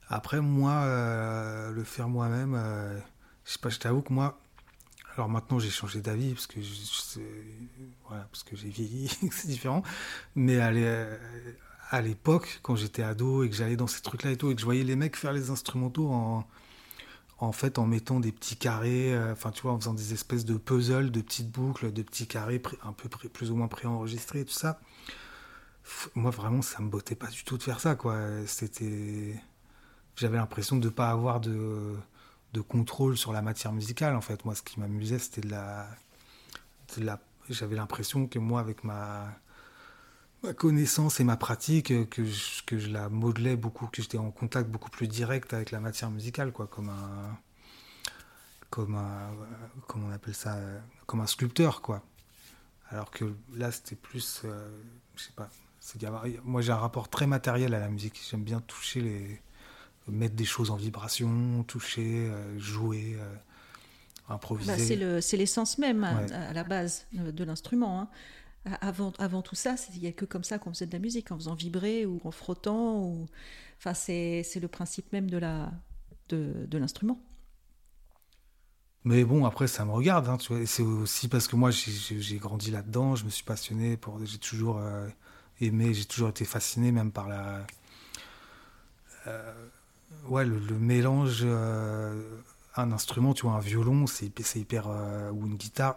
Après 0.08 0.40
moi, 0.40 0.72
euh, 0.72 1.70
le 1.70 1.84
faire 1.84 2.08
moi-même, 2.08 2.54
je 3.44 3.52
sais 3.52 3.58
pas, 3.58 3.68
je 3.68 3.78
t'avoue 3.78 4.02
que 4.02 4.12
moi 4.12 4.38
alors 5.18 5.28
maintenant, 5.28 5.58
j'ai 5.58 5.70
changé 5.70 6.00
d'avis 6.00 6.32
parce 6.32 6.46
que 6.46 6.60
voilà, 8.06 8.28
j'ai 8.52 8.68
vieilli, 8.68 9.08
c'est 9.32 9.48
différent. 9.48 9.82
Mais 10.36 10.60
à 10.60 12.00
l'époque, 12.00 12.60
quand 12.62 12.76
j'étais 12.76 13.02
ado 13.02 13.42
et 13.42 13.50
que 13.50 13.56
j'allais 13.56 13.74
dans 13.74 13.88
ces 13.88 14.00
trucs-là 14.00 14.30
et 14.30 14.36
tout, 14.36 14.52
et 14.52 14.54
que 14.54 14.60
je 14.60 14.64
voyais 14.64 14.84
les 14.84 14.94
mecs 14.94 15.16
faire 15.16 15.32
les 15.32 15.50
instrumentaux 15.50 16.08
en, 16.08 16.46
en 17.38 17.50
fait, 17.50 17.80
en 17.80 17.86
mettant 17.86 18.20
des 18.20 18.30
petits 18.30 18.56
carrés, 18.56 19.12
euh, 19.12 19.32
enfin, 19.32 19.50
tu 19.50 19.62
vois, 19.62 19.72
en 19.72 19.80
faisant 19.80 19.94
des 19.94 20.12
espèces 20.12 20.44
de 20.44 20.56
puzzles, 20.56 21.10
de 21.10 21.20
petites 21.20 21.50
boucles, 21.50 21.92
de 21.92 22.02
petits 22.02 22.28
carrés 22.28 22.62
un 22.84 22.92
peu 22.92 23.08
plus 23.28 23.50
ou 23.50 23.56
moins 23.56 23.68
préenregistrés 23.68 24.40
et 24.40 24.44
tout 24.44 24.52
ça. 24.52 24.78
Moi, 26.14 26.30
vraiment, 26.30 26.62
ça 26.62 26.80
me 26.80 26.88
bottait 26.88 27.14
pas 27.14 27.28
du 27.28 27.44
tout 27.44 27.56
de 27.58 27.62
faire 27.62 27.80
ça, 27.80 27.94
quoi. 27.96 28.18
C'était. 28.46 29.40
J'avais 30.16 30.36
l'impression 30.36 30.76
de 30.76 30.86
ne 30.86 30.92
pas 30.92 31.10
avoir 31.10 31.40
de 31.40 31.96
de 32.54 32.60
contrôle 32.62 33.16
sur 33.16 33.32
la 33.32 33.42
matière 33.42 33.72
musicale. 33.72 34.16
En 34.16 34.20
fait, 34.22 34.44
moi, 34.44 34.54
ce 34.54 34.62
qui 34.62 34.80
m'amusait, 34.80 35.18
c'était 35.18 35.42
de 35.42 35.50
la. 35.50 35.88
J'avais 37.50 37.76
l'impression 37.76 38.26
que 38.26 38.38
moi, 38.38 38.60
avec 38.60 38.84
ma... 38.84 39.26
ma 40.42 40.54
connaissance 40.54 41.20
et 41.20 41.24
ma 41.24 41.36
pratique, 41.36 42.08
que 42.10 42.24
je, 42.24 42.62
que 42.64 42.78
je 42.78 42.88
la 42.90 43.08
modelais 43.08 43.56
beaucoup, 43.56 43.86
que 43.86 44.02
j'étais 44.02 44.18
en 44.18 44.30
contact 44.30 44.68
beaucoup 44.70 44.90
plus 44.90 45.08
direct 45.08 45.52
avec 45.54 45.70
la 45.70 45.80
matière 45.80 46.10
musicale, 46.10 46.52
quoi, 46.52 46.66
comme 46.66 46.90
un, 46.90 47.38
comme 48.70 48.94
un, 48.94 49.30
on 49.94 50.10
appelle 50.10 50.34
ça, 50.34 50.58
comme 51.06 51.20
un 51.20 51.26
sculpteur, 51.26 51.80
quoi. 51.82 52.02
Alors 52.90 53.10
que 53.10 53.24
là, 53.54 53.70
c'était 53.72 53.96
plus, 53.96 54.42
euh, 54.44 54.68
je 55.16 55.24
sais 55.24 55.32
pas. 55.32 55.48
Moi, 56.44 56.62
j'ai 56.62 56.72
un 56.72 56.76
rapport 56.76 57.08
très 57.08 57.26
matériel 57.26 57.74
à 57.74 57.80
la 57.80 57.88
musique. 57.88 58.20
J'aime 58.30 58.42
bien 58.42 58.60
toucher 58.60 59.00
les 59.00 59.40
mettre 60.08 60.34
des 60.34 60.44
choses 60.44 60.70
en 60.70 60.76
vibration, 60.76 61.64
toucher, 61.64 62.28
euh, 62.28 62.58
jouer, 62.58 63.16
euh, 63.18 63.34
improviser. 64.28 64.96
Bah, 64.96 65.20
c'est 65.20 65.36
l'essence 65.36 65.78
même 65.78 66.04
à, 66.04 66.52
la 66.52 66.64
base 66.64 67.06
de 67.12 67.44
l'instrument. 67.44 68.00
Hein. 68.00 68.08
Avant, 68.80 69.12
avant 69.18 69.42
tout 69.42 69.54
ça, 69.54 69.76
il 69.94 70.00
n'y 70.00 70.08
a 70.08 70.12
que 70.12 70.24
comme 70.24 70.44
ça 70.44 70.58
qu'on 70.58 70.72
faisait 70.72 70.86
de 70.86 70.92
la 70.92 70.98
musique, 70.98 71.30
en 71.30 71.36
faisant 71.36 71.54
vibrer 71.54 72.06
ou 72.06 72.20
en 72.24 72.30
frottant. 72.30 73.02
Ou... 73.02 73.26
Enfin, 73.78 73.94
c'est 73.94 74.60
le 74.60 74.68
principe 74.68 75.12
même 75.12 75.30
de 75.30 75.38
la 75.38 75.70
de, 76.28 76.66
de 76.66 76.78
l'instrument. 76.78 77.20
Mais 79.04 79.24
bon, 79.24 79.44
après, 79.44 79.68
ça 79.68 79.84
me 79.84 79.92
regarde. 79.92 80.28
Hein, 80.28 80.36
c'est 80.66 80.82
aussi 80.82 81.28
parce 81.28 81.48
que 81.48 81.56
moi, 81.56 81.70
j'ai 81.70 82.36
grandi 82.36 82.70
là-dedans, 82.70 83.16
je 83.16 83.24
me 83.24 83.30
suis 83.30 83.44
passionné 83.44 83.96
pour. 83.96 84.24
J'ai 84.24 84.38
toujours 84.38 84.78
euh, 84.78 85.08
aimé, 85.60 85.94
j'ai 85.94 86.04
toujours 86.04 86.30
été 86.30 86.44
fasciné 86.44 86.92
même 86.92 87.12
par 87.12 87.28
la 87.28 87.66
ouais, 90.28 90.44
le, 90.44 90.78
mélange, 90.78 91.40
euh, 91.42 92.22
un 92.76 92.92
instrument, 92.92 93.34
tu 93.34 93.42
vois, 93.46 93.52
un 93.52 93.60
violon, 93.60 94.06
c'est 94.06 94.32
hyper, 94.56 94.86
euh, 94.88 95.30
ou 95.30 95.46
une 95.46 95.56
guitare, 95.56 95.96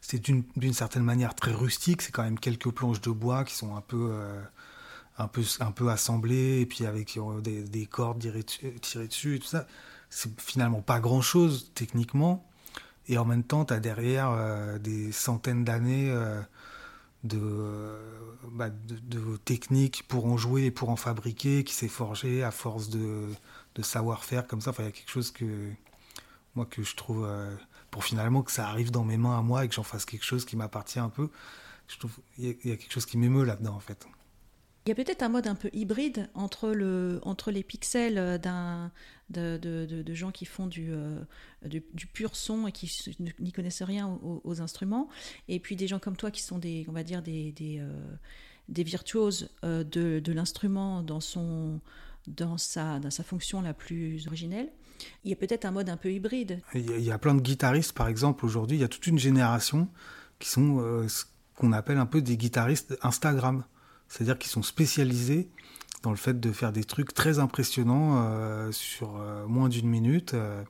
c'est 0.00 0.20
d'une 0.20 0.72
certaine 0.72 1.02
manière 1.02 1.34
très 1.34 1.52
rustique. 1.52 2.02
C'est 2.02 2.12
quand 2.12 2.22
même 2.22 2.38
quelques 2.38 2.70
planches 2.70 3.00
de 3.00 3.10
bois 3.10 3.44
qui 3.44 3.54
sont 3.54 3.74
un 3.74 3.80
peu, 3.80 4.10
euh, 4.12 4.40
un 5.18 5.26
peu, 5.26 5.42
un 5.60 5.72
peu 5.72 5.88
assemblées, 5.88 6.60
et 6.60 6.66
puis 6.66 6.86
avec 6.86 7.18
des, 7.42 7.86
cordes 7.86 8.18
tirées, 8.20 9.08
dessus 9.08 9.36
et 9.36 9.38
tout 9.40 9.48
ça. 9.48 9.66
C'est 10.08 10.40
finalement 10.40 10.80
pas 10.80 11.00
grand 11.00 11.22
chose 11.22 11.72
techniquement. 11.74 12.46
Et 13.08 13.18
en 13.18 13.24
même 13.24 13.42
temps, 13.42 13.64
tu 13.64 13.74
as 13.74 13.80
derrière 13.80 14.78
des 14.80 15.10
centaines 15.12 15.64
d'années 15.64 16.12
bah, 17.24 18.70
de, 18.70 18.96
de, 18.98 19.36
techniques 19.38 20.04
pour 20.08 20.26
en 20.26 20.36
jouer 20.36 20.66
et 20.66 20.70
pour 20.70 20.90
en 20.90 20.96
fabriquer 20.96 21.64
qui 21.64 21.74
s'est 21.74 21.88
forgé 21.88 22.42
à 22.42 22.50
force 22.50 22.88
de, 22.88 23.28
de 23.74 23.82
savoir-faire 23.82 24.46
comme 24.46 24.60
ça. 24.60 24.70
Enfin, 24.70 24.84
il 24.84 24.86
y 24.86 24.88
a 24.88 24.92
quelque 24.92 25.10
chose 25.10 25.30
que 25.30 25.70
moi 26.54 26.66
que 26.66 26.82
je 26.82 26.96
trouve 26.96 27.24
euh, 27.26 27.54
pour 27.90 28.04
finalement 28.04 28.42
que 28.42 28.52
ça 28.52 28.68
arrive 28.68 28.90
dans 28.90 29.04
mes 29.04 29.16
mains 29.16 29.38
à 29.38 29.42
moi 29.42 29.64
et 29.64 29.68
que 29.68 29.74
j'en 29.74 29.82
fasse 29.82 30.04
quelque 30.04 30.24
chose 30.24 30.44
qui 30.44 30.56
m'appartient 30.56 30.98
un 30.98 31.10
peu. 31.10 31.28
Je 31.88 31.98
trouve 31.98 32.12
il 32.38 32.44
y, 32.46 32.68
y, 32.68 32.72
a 32.72 32.76
quelque 32.76 32.92
chose 32.92 33.06
qui 33.06 33.18
m'émeut 33.18 33.44
là-dedans 33.44 33.74
en 33.74 33.80
fait. 33.80 34.06
Il 34.86 34.90
y 34.90 34.92
a 34.92 34.94
peut-être 34.94 35.22
un 35.24 35.28
mode 35.28 35.48
un 35.48 35.56
peu 35.56 35.68
hybride 35.72 36.28
entre, 36.34 36.68
le, 36.68 37.18
entre 37.24 37.50
les 37.50 37.64
pixels 37.64 38.38
de, 38.40 40.14
gens 40.14 40.30
qui 40.30 40.44
font 40.44 40.68
du, 40.68 40.92
euh, 40.92 41.24
pur 42.12 42.36
son 42.36 42.68
et 42.68 42.72
qui 42.72 43.16
n'y 43.40 43.50
connaissent 43.50 43.82
rien 43.82 44.06
aux, 44.22 44.60
instruments, 44.60 45.08
et 45.48 45.58
puis 45.58 45.74
des 45.74 45.88
gens 45.88 45.98
comme 45.98 46.16
toi 46.16 46.30
qui 46.30 46.40
sont 46.40 46.58
des, 46.58 46.86
on 46.88 46.92
va 46.92 47.02
dire, 47.02 47.20
des, 47.20 47.52
euh, 47.80 48.00
virtuoses 48.68 49.50
euh, 49.64 49.82
de, 49.82 50.32
l'instrument 50.32 51.02
dans 51.02 51.18
sa 52.56 53.00
fonction 53.24 53.62
la 53.62 53.74
plus 53.74 54.28
originelle. 54.28 54.70
Il 55.24 55.30
y 55.30 55.32
a 55.32 55.36
peut-être 55.36 55.64
un 55.64 55.72
mode 55.72 55.88
un 55.88 55.96
peu 55.96 56.12
hybride. 56.12 56.60
Il 56.74 57.00
y, 57.00 57.10
a, 57.10 57.18
plein 57.18 57.34
de 57.34 57.40
guitaristes, 57.40 57.92
par 57.92 58.06
exemple, 58.06 58.46
aujourd'hui, 58.46 58.76
il 58.76 58.80
y 58.82 58.84
a 58.84 58.88
toute 58.88 59.08
une 59.08 59.18
génération 59.18 59.88
qui 60.38 60.48
sont 60.48 61.08
ce 61.08 61.24
qu'on 61.56 61.72
appelle 61.72 61.98
un 61.98 62.06
peu 62.06 62.22
des 62.22 62.36
guitaristes 62.36 62.96
Instagram. 63.02 63.64
C'est-à-dire 64.08 64.38
qu'ils 64.38 64.50
sont 64.50 64.62
spécialisés 64.62 65.48
dans 66.02 66.10
le 66.10 66.16
fait 66.16 66.38
de 66.38 66.52
faire 66.52 66.72
des 66.72 66.84
trucs 66.84 67.14
très 67.14 67.38
impressionnants 67.38 68.22
euh, 68.24 68.70
sur 68.72 69.16
euh, 69.16 69.46
moins 69.46 69.68
d'une 69.68 69.88
minute. 69.88 70.34
Euh. 70.34 70.62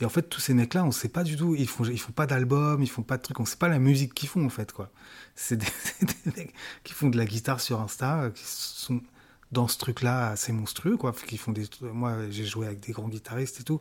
Et 0.00 0.04
en 0.04 0.08
fait, 0.08 0.22
tous 0.22 0.40
ces 0.40 0.52
mecs-là, 0.52 0.82
on 0.82 0.88
ne 0.88 0.92
sait 0.92 1.08
pas 1.08 1.24
du 1.24 1.36
tout. 1.36 1.54
Ils 1.54 1.68
font, 1.68 1.84
ils 1.84 2.00
font 2.00 2.12
pas 2.12 2.26
d'album, 2.26 2.82
ils 2.82 2.90
font 2.90 3.02
pas 3.02 3.16
de 3.16 3.22
trucs. 3.22 3.38
On 3.38 3.44
ne 3.44 3.48
sait 3.48 3.56
pas 3.56 3.68
la 3.68 3.78
musique 3.78 4.14
qu'ils 4.14 4.28
font 4.28 4.44
en 4.44 4.50
fait, 4.50 4.72
quoi. 4.72 4.90
C'est 5.34 5.56
des, 5.56 5.66
mecs 6.36 6.52
qui 6.84 6.92
font 6.92 7.08
de 7.08 7.16
la 7.16 7.24
guitare 7.24 7.60
sur 7.60 7.80
Insta, 7.80 8.30
qui 8.34 8.42
sont 8.44 9.00
dans 9.52 9.68
ce 9.68 9.78
truc-là 9.78 10.30
assez 10.30 10.52
monstrueux, 10.52 10.96
quoi. 10.96 11.12
Qui 11.12 11.38
font 11.38 11.52
des. 11.52 11.66
Moi, 11.80 12.28
j'ai 12.30 12.44
joué 12.44 12.66
avec 12.66 12.80
des 12.80 12.92
grands 12.92 13.08
guitaristes 13.08 13.60
et 13.60 13.64
tout. 13.64 13.80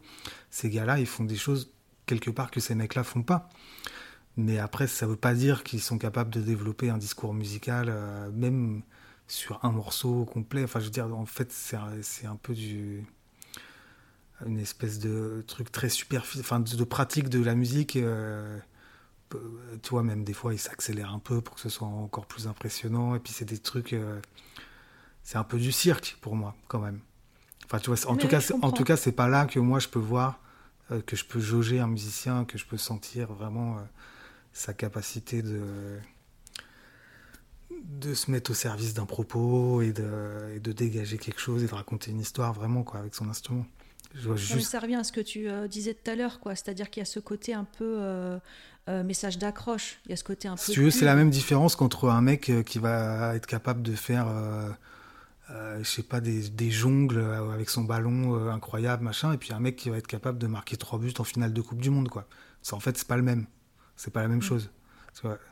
Ces 0.51 0.69
gars-là, 0.69 0.99
ils 0.99 1.07
font 1.07 1.23
des 1.23 1.37
choses 1.37 1.71
quelque 2.05 2.29
part 2.29 2.51
que 2.51 2.59
ces 2.59 2.75
mecs-là 2.75 3.03
font 3.03 3.23
pas. 3.23 3.49
Mais 4.37 4.59
après, 4.59 4.87
ça 4.87 5.05
ne 5.05 5.11
veut 5.11 5.17
pas 5.17 5.33
dire 5.33 5.63
qu'ils 5.63 5.81
sont 5.81 5.97
capables 5.97 6.29
de 6.29 6.41
développer 6.41 6.89
un 6.89 6.97
discours 6.97 7.33
musical, 7.33 7.87
euh, 7.89 8.29
même 8.31 8.81
sur 9.27 9.63
un 9.63 9.71
morceau 9.71 10.25
complet. 10.25 10.63
Enfin, 10.63 10.79
je 10.79 10.85
veux 10.85 10.91
dire, 10.91 11.07
en 11.15 11.25
fait, 11.25 11.51
c'est 11.51 11.77
un, 11.77 12.35
peu 12.35 12.53
du, 12.53 13.05
une 14.45 14.59
espèce 14.59 14.99
de 14.99 15.43
truc 15.47 15.71
très 15.71 15.89
superficiel, 15.89 16.41
enfin, 16.41 16.59
de, 16.59 16.83
pratique 16.83 17.29
de 17.29 17.43
la 17.43 17.55
musique, 17.55 17.95
euh, 17.95 18.59
tu 19.81 19.89
vois, 19.89 20.03
même 20.03 20.23
des 20.23 20.33
fois, 20.33 20.53
il 20.53 20.59
s'accélère 20.59 21.11
un 21.13 21.19
peu 21.19 21.41
pour 21.41 21.55
que 21.55 21.61
ce 21.61 21.69
soit 21.69 21.87
encore 21.87 22.25
plus 22.25 22.47
impressionnant. 22.47 23.15
Et 23.15 23.19
puis, 23.19 23.33
c'est 23.33 23.45
des 23.45 23.57
trucs. 23.57 23.93
Euh, 23.93 24.19
c'est 25.23 25.37
un 25.37 25.43
peu 25.43 25.57
du 25.57 25.71
cirque 25.71 26.17
pour 26.21 26.35
moi, 26.35 26.55
quand 26.67 26.79
même. 26.79 26.99
Enfin, 27.65 27.79
tu 27.79 27.89
vois, 27.89 28.11
en, 28.11 28.15
tout 28.15 28.27
cas, 28.27 28.41
en 28.61 28.71
tout 28.71 28.83
cas, 28.83 28.97
c'est 28.97 29.11
pas 29.13 29.27
là 29.27 29.45
que 29.45 29.59
moi 29.59 29.79
je 29.79 29.87
peux 29.87 29.99
voir, 29.99 30.39
euh, 30.91 31.01
que 31.01 31.15
je 31.15 31.25
peux 31.25 31.39
jauger 31.39 31.79
un 31.79 31.87
musicien, 31.87 32.45
que 32.45 32.59
je 32.59 32.65
peux 32.65 32.77
sentir 32.77 33.33
vraiment 33.33 33.79
sa 34.55 34.73
capacité 34.73 35.41
de 35.41 35.61
de 37.83 38.13
se 38.13 38.31
mettre 38.31 38.51
au 38.51 38.53
service 38.53 38.93
d'un 38.93 39.05
propos 39.05 39.81
et 39.81 39.91
de, 39.91 40.53
et 40.55 40.59
de 40.59 40.71
dégager 40.71 41.17
quelque 41.17 41.39
chose 41.39 41.63
et 41.63 41.67
de 41.67 41.73
raconter 41.73 42.11
une 42.11 42.21
histoire 42.21 42.53
vraiment 42.53 42.83
quoi 42.83 42.99
avec 42.99 43.15
son 43.15 43.29
instrument 43.29 43.65
ça 44.61 44.79
revient 44.79 44.95
à 44.95 45.03
ce 45.03 45.11
que 45.11 45.21
tu 45.21 45.49
euh, 45.49 45.67
disais 45.67 45.93
tout 45.93 46.09
à 46.09 46.15
l'heure, 46.15 46.39
quoi. 46.39 46.55
C'est-à-dire 46.55 46.89
qu'il 46.89 47.01
y 47.01 47.03
a 47.03 47.05
ce 47.05 47.19
côté 47.19 47.53
un 47.53 47.65
peu 47.65 47.97
euh, 47.99 48.37
euh, 48.87 49.03
message 49.03 49.37
d'accroche. 49.37 49.99
Il 50.05 50.11
y 50.11 50.13
a 50.13 50.17
ce 50.17 50.23
côté 50.23 50.47
un 50.47 50.55
peu. 50.55 50.61
Si 50.61 50.71
tu 50.71 50.81
veux, 50.81 50.91
c'est 50.91 51.05
la 51.05 51.15
même 51.15 51.29
différence 51.29 51.75
qu'entre 51.75 52.09
un 52.09 52.21
mec 52.21 52.51
qui 52.65 52.79
va 52.79 53.35
être 53.35 53.45
capable 53.45 53.81
de 53.81 53.93
faire, 53.93 54.27
je 55.49 55.83
sais 55.83 56.03
pas, 56.03 56.21
des, 56.21 56.49
des, 56.49 56.71
jongles 56.71 57.19
avec 57.53 57.69
son 57.69 57.83
ballon 57.83 58.49
incroyable, 58.49 59.03
machin, 59.03 59.33
et 59.33 59.37
puis 59.37 59.53
un 59.53 59.59
mec 59.59 59.75
qui 59.75 59.89
va 59.89 59.97
être 59.97 60.07
capable 60.07 60.37
de 60.37 60.47
marquer 60.47 60.77
trois 60.77 60.99
buts 60.99 61.13
en 61.19 61.23
finale 61.23 61.53
de 61.53 61.61
Coupe 61.61 61.81
du 61.81 61.89
Monde, 61.89 62.09
quoi. 62.09 62.27
en 62.71 62.79
fait, 62.79 62.97
c'est 62.97 63.07
pas 63.07 63.17
le 63.17 63.23
même. 63.23 63.47
C'est 63.95 64.11
pas 64.11 64.21
la 64.21 64.27
même 64.27 64.39
mm. 64.39 64.43
chose. 64.43 64.69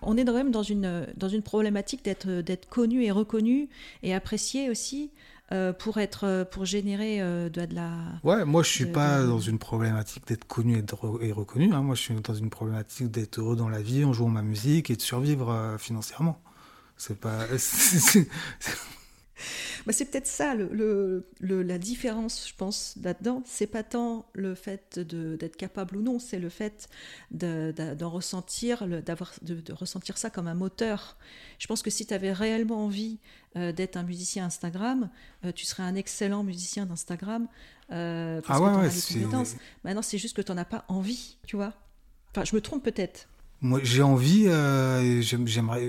On 0.02 0.18
est 0.18 0.26
quand 0.26 0.34
même 0.34 0.52
dans 0.52 0.64
une, 0.64 1.08
dans 1.16 1.30
une 1.30 1.42
problématique 1.42 2.04
d'être 2.04 2.70
connu 2.70 3.04
et 3.04 3.12
reconnu 3.12 3.70
et 4.04 4.14
apprécié 4.14 4.70
aussi. 4.70 5.12
Euh, 5.52 5.74
pour 5.74 5.98
être 6.00 6.24
euh, 6.24 6.46
pour 6.46 6.66
générer 6.66 7.22
euh, 7.22 7.50
de, 7.50 7.68
la 7.76 7.92
ouais 8.24 8.46
moi 8.46 8.64
je 8.64 8.70
suis 8.70 8.86
pas 8.86 9.22
dans 9.24 9.42
une 9.42 9.60
problématique 9.60 10.26
d'être 10.26 10.48
connu 10.48 10.82
et, 11.22 11.32
reconnu 11.34 11.72
hein. 11.74 11.82
moi 11.82 11.96
je 11.96 12.02
suis 12.02 12.16
dans 12.16 12.34
une 12.34 12.50
problématique 12.50 13.12
d'être 13.12 13.40
heureux 13.40 13.58
dans 13.58 13.68
la 13.68 13.82
vie 13.82 14.06
en 14.06 14.14
jouant 14.14 14.30
ma 14.30 14.42
musique 14.42 14.90
et 14.90 14.96
de 14.96 15.02
survivre 15.02 15.76
financièrement 15.78 16.42
c'est 16.96 17.20
pas 17.20 17.46
Bah, 19.86 19.94
c'est 19.94 20.06
peut-être 20.06 20.28
ça 20.28 20.56
le, 20.56 21.26
la 21.42 21.78
différence, 21.78 22.48
je 22.48 22.56
pense, 22.56 22.96
là-dedans. 23.02 23.44
C'est 23.46 23.68
pas 23.68 23.84
tant 23.84 24.26
le 24.34 24.56
fait 24.56 25.00
d'être 25.00 25.56
capable 25.58 25.98
ou 25.98 26.02
non, 26.02 26.20
c'est 26.20 26.40
le 26.40 26.50
fait 26.50 26.88
d'en 27.32 28.10
ressentir, 28.10 28.88
d'avoir 28.88 29.34
de, 29.42 29.74
ressentir 29.74 30.18
ça 30.18 30.30
comme 30.30 30.48
un 30.48 30.54
moteur. 30.54 31.18
Je 31.60 31.68
pense 31.68 31.82
que 31.82 31.90
si 31.90 32.06
tu 32.06 32.14
avais 32.14 32.32
réellement 32.32 32.86
envie 32.86 33.20
euh, 33.56 33.72
d'être 33.72 33.98
un 33.98 34.04
musicien 34.04 34.46
Instagram, 34.46 35.10
euh, 35.46 35.52
tu 35.52 35.66
serais 35.66 35.84
un 35.84 35.96
excellent 35.96 36.44
musicien 36.44 36.86
d'Instagram. 36.86 37.48
Euh, 37.92 38.42
ah 38.48 38.62
ouais, 38.62 38.72
ouais, 38.72 38.90
Maintenant, 39.84 40.02
c'est 40.02 40.18
juste 40.18 40.36
que 40.36 40.42
tu 40.42 40.52
n'en 40.52 40.58
as 40.58 40.66
pas 40.66 40.86
envie, 40.88 41.38
tu 41.46 41.56
vois. 41.56 41.74
Enfin, 42.32 42.46
je 42.46 42.56
me 42.56 42.62
trompe 42.62 42.84
peut-être. 42.84 43.28
Moi, 43.63 43.80
j'ai 43.82 44.04
envie, 44.04 44.47
euh, 44.49 45.21
j'aimerais, 45.21 45.86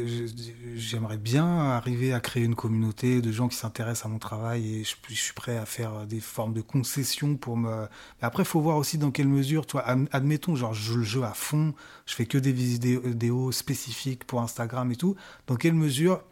bien 1.17 1.45
arriver 1.73 2.13
à 2.13 2.21
créer 2.21 2.45
une 2.45 2.55
communauté 2.55 3.21
de 3.21 3.33
gens 3.33 3.49
qui 3.49 3.57
s'intéressent 3.57 4.07
à 4.07 4.09
mon 4.09 4.21
travail 4.21 4.77
et 4.77 4.85
je, 4.85 4.95
suis 5.13 5.33
prêt 5.33 5.59
à 5.59 5.67
faire 5.67 6.07
des 6.07 6.21
formes 6.21 6.53
de 6.53 6.61
concessions 6.61 7.35
pour 7.35 7.57
me. 7.57 7.89
Mais 8.23 8.29
après, 8.29 8.45
faut 8.45 8.61
voir 8.61 8.77
aussi 8.77 8.97
dans 8.97 9.11
quelle 9.11 9.27
mesure, 9.27 9.67
toi, 9.67 9.85
admettons, 10.13 10.55
genre, 10.55 10.73
je 10.73 10.83
joue 10.83 10.99
le 10.99 11.03
jeu 11.03 11.25
à 11.25 11.35
fond, 11.35 11.75
je 12.07 12.15
fais 12.15 12.27
que 12.27 12.39
des 12.39 12.53
vidéos 12.53 13.51
spécifiques 13.51 14.23
pour 14.23 14.41
Instagram 14.41 14.93
et 14.93 14.97
tout. 14.97 15.17
Dans 15.49 15.57
quelle 15.57 15.75
mesure 15.75 16.23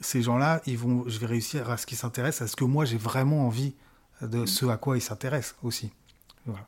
ces 0.00 0.22
gens-là, 0.22 0.60
ils 0.66 0.76
vont, 0.76 1.04
je 1.06 1.20
vais 1.20 1.26
réussir 1.26 1.70
à 1.70 1.76
ce 1.76 1.86
qu'ils 1.86 1.98
s'intéressent, 1.98 2.42
à 2.42 2.48
ce 2.50 2.56
que 2.56 2.64
moi 2.64 2.84
j'ai 2.84 2.98
vraiment 2.98 3.46
envie 3.46 3.74
de 4.22 4.44
ce 4.44 4.66
à 4.66 4.76
quoi 4.76 4.96
ils 4.98 5.02
s'intéressent 5.02 5.54
aussi. 5.62 5.92
Voilà. 6.46 6.66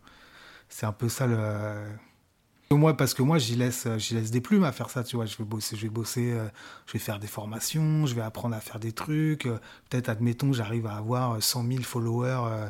C'est 0.69 0.87
un 0.87 0.93
peu 0.93 1.09
ça 1.09 1.27
le 1.27 1.75
moi, 2.75 2.97
parce 2.97 3.15
que 3.15 3.23
moi, 3.23 3.39
j'y 3.39 3.57
laisse, 3.57 3.89
j'y 3.99 4.15
laisse 4.15 4.31
des 4.31 4.41
plumes 4.41 4.65
à 4.65 4.73
faire 4.73 4.91
ça, 4.91 5.05
tu 5.05 5.17
vois. 5.17 5.27
Je 5.27 5.37
vais 5.37 5.45
bosser, 5.45 5.77
je 5.77 5.83
vais 5.83 5.89
bosser, 5.89 6.33
euh, 6.33 6.49
je 6.87 6.93
vais 6.93 6.99
faire 6.99 7.19
des 7.19 7.27
formations, 7.27 8.07
je 8.07 8.15
vais 8.15 8.23
apprendre 8.23 8.55
à 8.55 8.61
faire 8.61 8.79
des 8.79 8.93
trucs. 8.93 9.47
Euh, 9.47 9.59
peut-être, 9.89 10.09
admettons, 10.09 10.53
j'arrive 10.53 10.87
à 10.87 10.97
avoir 10.97 11.43
100 11.43 11.67
000 11.67 11.83
followers. 11.83 12.41
Euh, 12.47 12.69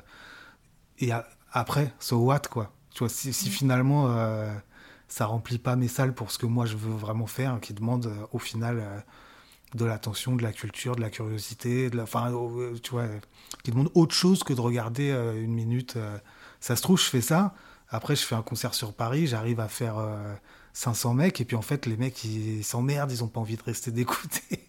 et 0.99 1.11
après, 1.53 1.93
so 1.99 2.19
what, 2.19 2.43
quoi. 2.51 2.73
Tu 2.91 3.01
vois, 3.01 3.09
si, 3.09 3.29
mm. 3.31 3.33
finalement, 3.33 4.15
ça 5.09 5.27
remplit 5.27 5.59
pas 5.59 5.77
mes 5.77 5.89
salles 5.89 6.15
pour 6.15 6.31
ce 6.31 6.39
que 6.39 6.47
moi, 6.47 6.67
je 6.67 6.77
veux 6.77 6.95
vraiment 6.95 7.27
faire, 7.27 7.59
qui 7.61 7.75
demande, 7.75 8.11
au 8.33 8.39
final, 8.39 9.05
de 9.75 9.85
l'attention, 9.85 10.37
de 10.37 10.43
la 10.43 10.53
culture, 10.53 10.95
de 10.97 11.01
la 11.01 11.11
curiosité, 11.11 11.91
de 11.91 11.97
la, 11.97 12.05
enfin, 12.05 12.31
tu 12.83 12.93
vois, 12.93 13.07
qui 13.65 13.71
demande 13.71 13.91
autre 13.95 14.15
chose 14.15 14.45
que 14.45 14.53
de 14.53 14.61
regarder 14.61 15.11
une 15.11 15.53
minute. 15.53 15.99
ça 16.61 16.77
se 16.77 16.83
trouve, 16.83 17.01
je 17.01 17.09
fais 17.09 17.23
ça 17.23 17.55
après, 17.93 18.17
je 18.17 18.23
fais 18.23 18.35
un 18.35 18.43
concert 18.43 18.75
sur 18.75 18.95
Paris, 18.95 19.27
j'arrive 19.27 19.61
à 19.61 19.69
faire 19.69 19.97
500 20.73 21.11
euh, 21.11 21.15
mecs, 21.15 21.41
et 21.41 21.45
puis 21.45 21.57
en 21.57 21.63
fait, 21.63 21.87
les 21.87 21.99
mecs, 21.99 22.25
ils 22.25 22.65
s'emmerdent, 22.65 23.13
ils 23.13 23.21
n'ont 23.21 23.29
pas 23.29 23.41
envie 23.41 23.57
de 23.57 23.63
rester 23.63 23.91
d'écouter. 23.93 24.67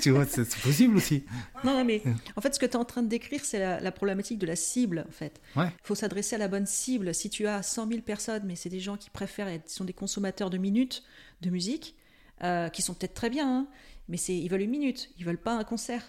tu 0.00 0.10
vois, 0.10 0.24
c'est 0.24 0.48
possible 0.60 0.96
aussi. 0.96 1.24
Non, 1.64 1.84
mais 1.84 2.02
en 2.34 2.40
fait, 2.40 2.54
ce 2.54 2.58
que 2.58 2.66
tu 2.66 2.72
es 2.72 2.76
en 2.76 2.84
train 2.84 3.02
de 3.02 3.08
décrire, 3.08 3.44
c'est 3.44 3.58
la, 3.58 3.92
problématique 3.92 4.38
de 4.38 4.46
la 4.46 4.56
cible, 4.56 5.04
en 5.06 5.12
fait. 5.12 5.40
Il 5.56 5.70
faut 5.82 5.94
s'adresser 5.94 6.36
à 6.36 6.38
la 6.38 6.48
bonne 6.48 6.66
cible. 6.66 7.14
Si 7.14 7.30
tu 7.30 7.46
as 7.46 7.62
100 7.62 7.88
000 7.88 8.00
personnes, 8.00 8.42
mais 8.46 8.56
c'est 8.56 8.70
des 8.70 8.80
gens 8.80 8.96
qui 8.96 9.10
préfèrent 9.10 9.48
être, 9.48 9.68
sont 9.68 9.84
des 9.84 9.92
consommateurs 9.92 10.50
de 10.50 10.58
minutes 10.58 11.04
de 11.42 11.50
musique, 11.50 11.94
euh, 12.42 12.68
qui 12.68 12.82
sont 12.82 12.94
peut-être 12.94 13.14
très 13.14 13.30
bien, 13.30 13.48
hein, 13.48 13.66
mais 14.08 14.18
ils 14.18 14.48
veulent 14.48 14.62
une 14.62 14.70
minute, 14.70 15.10
ils 15.18 15.24
veulent 15.24 15.38
pas 15.38 15.54
un 15.54 15.64
concert. 15.64 16.02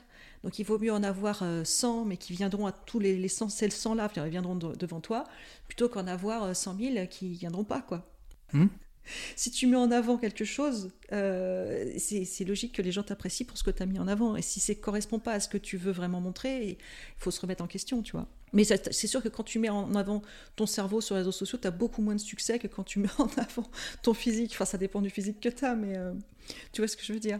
Donc 0.43 0.59
il 0.59 0.63
vaut 0.63 0.79
mieux 0.79 0.91
en 0.91 1.03
avoir 1.03 1.43
100, 1.63 2.01
euh, 2.01 2.05
mais 2.05 2.17
qui 2.17 2.33
viendront 2.33 2.67
à 2.67 2.71
tous 2.71 2.99
les, 2.99 3.17
les 3.17 3.27
100, 3.27 3.49
c'est 3.49 3.69
100 3.69 3.95
là, 3.95 4.09
viendront 4.27 4.55
devant 4.55 5.01
toi, 5.01 5.25
plutôt 5.67 5.89
qu'en 5.89 6.07
avoir 6.07 6.55
100 6.55 6.75
euh, 6.75 6.93
000 6.93 7.07
qui 7.07 7.29
viendront 7.33 7.63
pas, 7.63 7.81
quoi. 7.81 8.09
Hmm. 8.53 8.67
Si 9.37 9.51
tu 9.51 9.67
mets 9.67 9.77
en 9.77 9.89
avant 9.91 10.17
quelque 10.17 10.43
chose, 10.43 10.91
euh, 11.13 11.93
c'est 11.97 12.43
logique 12.43 12.73
que 12.73 12.81
les 12.81 12.91
gens 12.91 13.03
t'apprécient 13.03 13.45
pour 13.45 13.57
ce 13.57 13.63
que 13.63 13.71
tu 13.71 13.81
as 13.81 13.85
mis 13.85 13.99
en 13.99 14.07
avant. 14.07 14.35
Et 14.35 14.41
si 14.41 14.59
ça 14.59 14.73
ne 14.73 14.77
correspond 14.79 15.17
pas 15.17 15.31
à 15.31 15.39
ce 15.39 15.47
que 15.47 15.57
tu 15.57 15.77
veux 15.77 15.93
vraiment 15.93 16.19
montrer, 16.19 16.71
il 16.71 16.77
faut 17.17 17.31
se 17.31 17.39
remettre 17.39 17.63
en 17.63 17.67
question, 17.67 18.01
tu 18.01 18.11
vois. 18.11 18.27
Mais 18.51 18.65
c'est 18.65 19.07
sûr 19.07 19.23
que 19.23 19.29
quand 19.29 19.43
tu 19.43 19.59
mets 19.59 19.69
en 19.69 19.95
avant 19.95 20.21
ton 20.57 20.65
cerveau 20.65 20.99
sur 20.99 21.15
les 21.15 21.21
réseaux 21.21 21.31
sociaux, 21.31 21.57
tu 21.61 21.67
as 21.67 21.71
beaucoup 21.71 22.01
moins 22.01 22.15
de 22.15 22.19
succès 22.19 22.59
que 22.59 22.67
quand 22.67 22.83
tu 22.83 22.99
mets 22.99 23.09
en 23.17 23.29
avant 23.37 23.69
ton 24.03 24.13
physique. 24.13 24.51
Enfin, 24.53 24.65
ça 24.65 24.77
dépend 24.77 25.01
du 25.01 25.09
physique 25.09 25.39
que 25.39 25.49
tu 25.49 25.63
as, 25.63 25.75
mais 25.75 25.95
tu 26.73 26.81
vois 26.81 26.89
ce 26.89 26.97
que 26.97 27.03
je 27.03 27.13
veux 27.13 27.19
dire? 27.19 27.39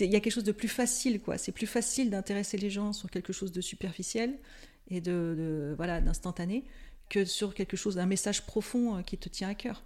Il 0.00 0.10
y 0.10 0.16
a 0.16 0.20
quelque 0.20 0.32
chose 0.32 0.44
de 0.44 0.52
plus 0.52 0.68
facile, 0.68 1.20
quoi. 1.20 1.38
C'est 1.38 1.52
plus 1.52 1.66
facile 1.66 2.10
d'intéresser 2.10 2.56
les 2.58 2.70
gens 2.70 2.92
sur 2.92 3.10
quelque 3.10 3.32
chose 3.32 3.52
de 3.52 3.60
superficiel 3.60 4.38
et 4.88 5.00
de, 5.00 5.74
voilà 5.76 6.00
d'instantané 6.00 6.64
que 7.08 7.24
sur 7.24 7.54
quelque 7.54 7.76
chose 7.76 7.96
d'un 7.96 8.06
message 8.06 8.46
profond 8.46 8.96
euh, 8.96 9.02
qui 9.02 9.18
te 9.18 9.28
tient 9.28 9.48
à 9.48 9.54
cœur. 9.54 9.82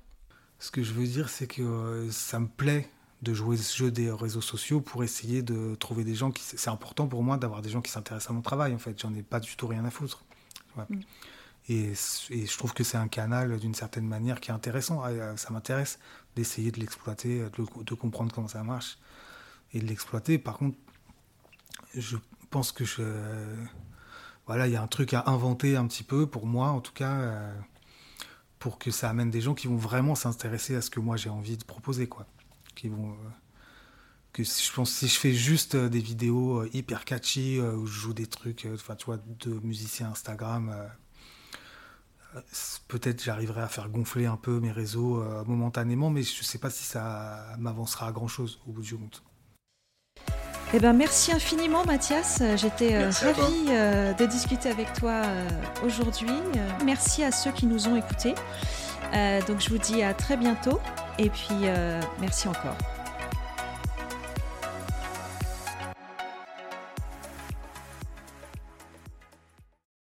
Ce 0.59 0.71
que 0.71 0.83
je 0.83 0.93
veux 0.93 1.07
dire, 1.07 1.29
c'est 1.29 1.47
que 1.47 1.63
euh, 1.63 2.11
ça 2.11 2.39
me 2.39 2.49
plaît 2.49 2.89
de 3.23 3.35
jouer 3.35 3.57
ce 3.57 3.77
jeu 3.77 3.91
des 3.91 4.11
réseaux 4.11 4.41
sociaux 4.41 4.81
pour 4.81 5.03
essayer 5.03 5.43
de 5.43 5.75
trouver 5.75 6.05
des 6.05 6.15
gens 6.15 6.31
qui. 6.31 6.43
C'est 6.45 6.71
important 6.71 7.09
pour 7.09 7.23
moi 7.23 7.37
d'avoir 7.37 7.63
des 7.63 7.71
gens 7.71 7.83
qui 7.83 7.91
s'intéressent 7.91 8.31
à 8.31 8.35
mon 8.35 8.43
travail. 8.43 8.75
En 8.75 8.79
fait, 8.79 9.01
j'en 9.01 9.15
ai 9.15 9.23
pas 9.23 9.41
du 9.41 9.57
tout 9.57 9.67
rien 9.67 9.85
à 9.85 9.91
foutre. 9.91 10.25
Mm. 10.77 11.01
Et, 11.69 11.95
je 11.95 12.59
trouve 12.59 12.75
que 12.75 12.85
c'est 12.85 12.97
un 12.97 13.09
canal 13.09 13.59
d'une 13.59 13.75
certaine 13.75 14.07
manière 14.07 14.41
qui 14.41 14.51
est 14.51 14.55
intéressant. 14.55 15.03
Euh, 15.05 15.37
ça 15.37 15.51
m'intéresse 15.51 15.99
d'essayer 16.37 16.71
de 16.71 16.79
l'exploiter, 16.79 17.41
de, 17.41 17.95
comprendre 17.95 18.33
comment 18.33 18.49
ça 18.49 18.63
marche 18.63 18.99
de 19.81 19.87
l'exploiter. 19.87 20.39
Par 20.39 20.59
contre, 20.59 20.77
je 21.95 22.17
pense 22.51 22.73
que 22.73 22.85
je, 22.85 23.03
voilà, 24.47 24.69
il 24.69 24.73
y 24.73 24.77
a 24.77 24.83
un 24.83 24.87
truc 24.87 25.13
à 25.13 25.25
inventer 25.27 25.77
un 25.77 25.87
petit 25.87 26.05
peu 26.05 26.27
pour 26.27 26.47
moi, 26.47 26.69
en 26.69 26.81
tout 26.81 26.93
cas, 26.93 27.15
euh, 27.15 27.55
pour 28.59 28.79
que 28.79 28.91
ça 28.91 29.11
amène 29.11 29.31
des 29.31 29.41
gens 29.41 29.55
qui 29.55 29.67
vont 29.67 29.77
vraiment 29.77 30.15
s'intéresser 30.15 30.77
à 30.77 30.83
ce 30.83 30.91
que 30.91 31.01
moi 31.01 31.17
j'ai 31.17 31.31
envie 31.31 31.57
de 31.57 31.65
proposer, 31.65 32.09
quoi. 32.09 32.27
Qui 32.77 32.89
vont, 32.89 33.11
euh, 33.11 33.29
que 34.33 34.45
je 34.45 34.73
pense 34.73 34.93
si 34.93 35.09
je 35.09 35.19
fais 35.19 35.33
juste 35.33 35.75
euh, 35.75 35.89
des 35.89 36.01
vidéos 36.01 36.65
hyper 36.73 37.05
catchy 37.05 37.61
où 37.61 37.87
je 37.87 37.93
joue 37.93 38.15
des 38.15 38.27
trucs, 38.27 38.69
tu 38.99 39.05
vois, 39.07 39.19
de 39.41 39.51
musiciens 39.61 40.11
Instagram. 40.11 40.75
Peut-être 42.87 43.25
j'arriverai 43.25 43.63
à 43.63 43.69
faire 43.69 43.89
gonfler 43.89 44.27
un 44.27 44.37
peu 44.37 44.61
mes 44.61 44.71
réseaux 44.71 45.25
momentanément, 45.47 46.11
mais 46.11 46.23
je 46.23 46.39
ne 46.39 46.45
sais 46.45 46.59
pas 46.59 46.69
si 46.69 46.85
ça 46.85 47.57
m'avancera 47.59 48.09
à 48.09 48.13
grand 48.13 48.29
chose 48.29 48.61
au 48.67 48.73
bout 48.73 48.83
du 48.83 48.95
compte. 48.95 49.23
Eh 50.75 50.81
ben, 50.81 50.93
merci 50.93 51.33
infiniment 51.33 51.85
Mathias, 51.85 52.43
j'étais 52.57 52.95
euh, 52.95 53.11
ravie 53.23 53.67
euh, 53.69 54.13
de 54.15 54.27
discuter 54.27 54.69
avec 54.69 54.93
toi 54.95 55.23
euh, 55.25 55.49
aujourd'hui. 55.85 56.33
merci 56.85 57.23
à 57.23 57.31
ceux 57.31 57.53
qui 57.53 57.67
nous 57.67 57.87
ont 57.87 57.97
écoutés. 57.97 58.35
donc 59.47 59.61
je 59.61 59.71
vous 59.71 59.79
dis 59.79 60.03
à 60.03 60.13
très 60.13 60.37
bientôt 60.37 60.81
et 61.19 61.31
puis 61.31 61.55
merci 62.21 62.49
encore. 62.49 62.77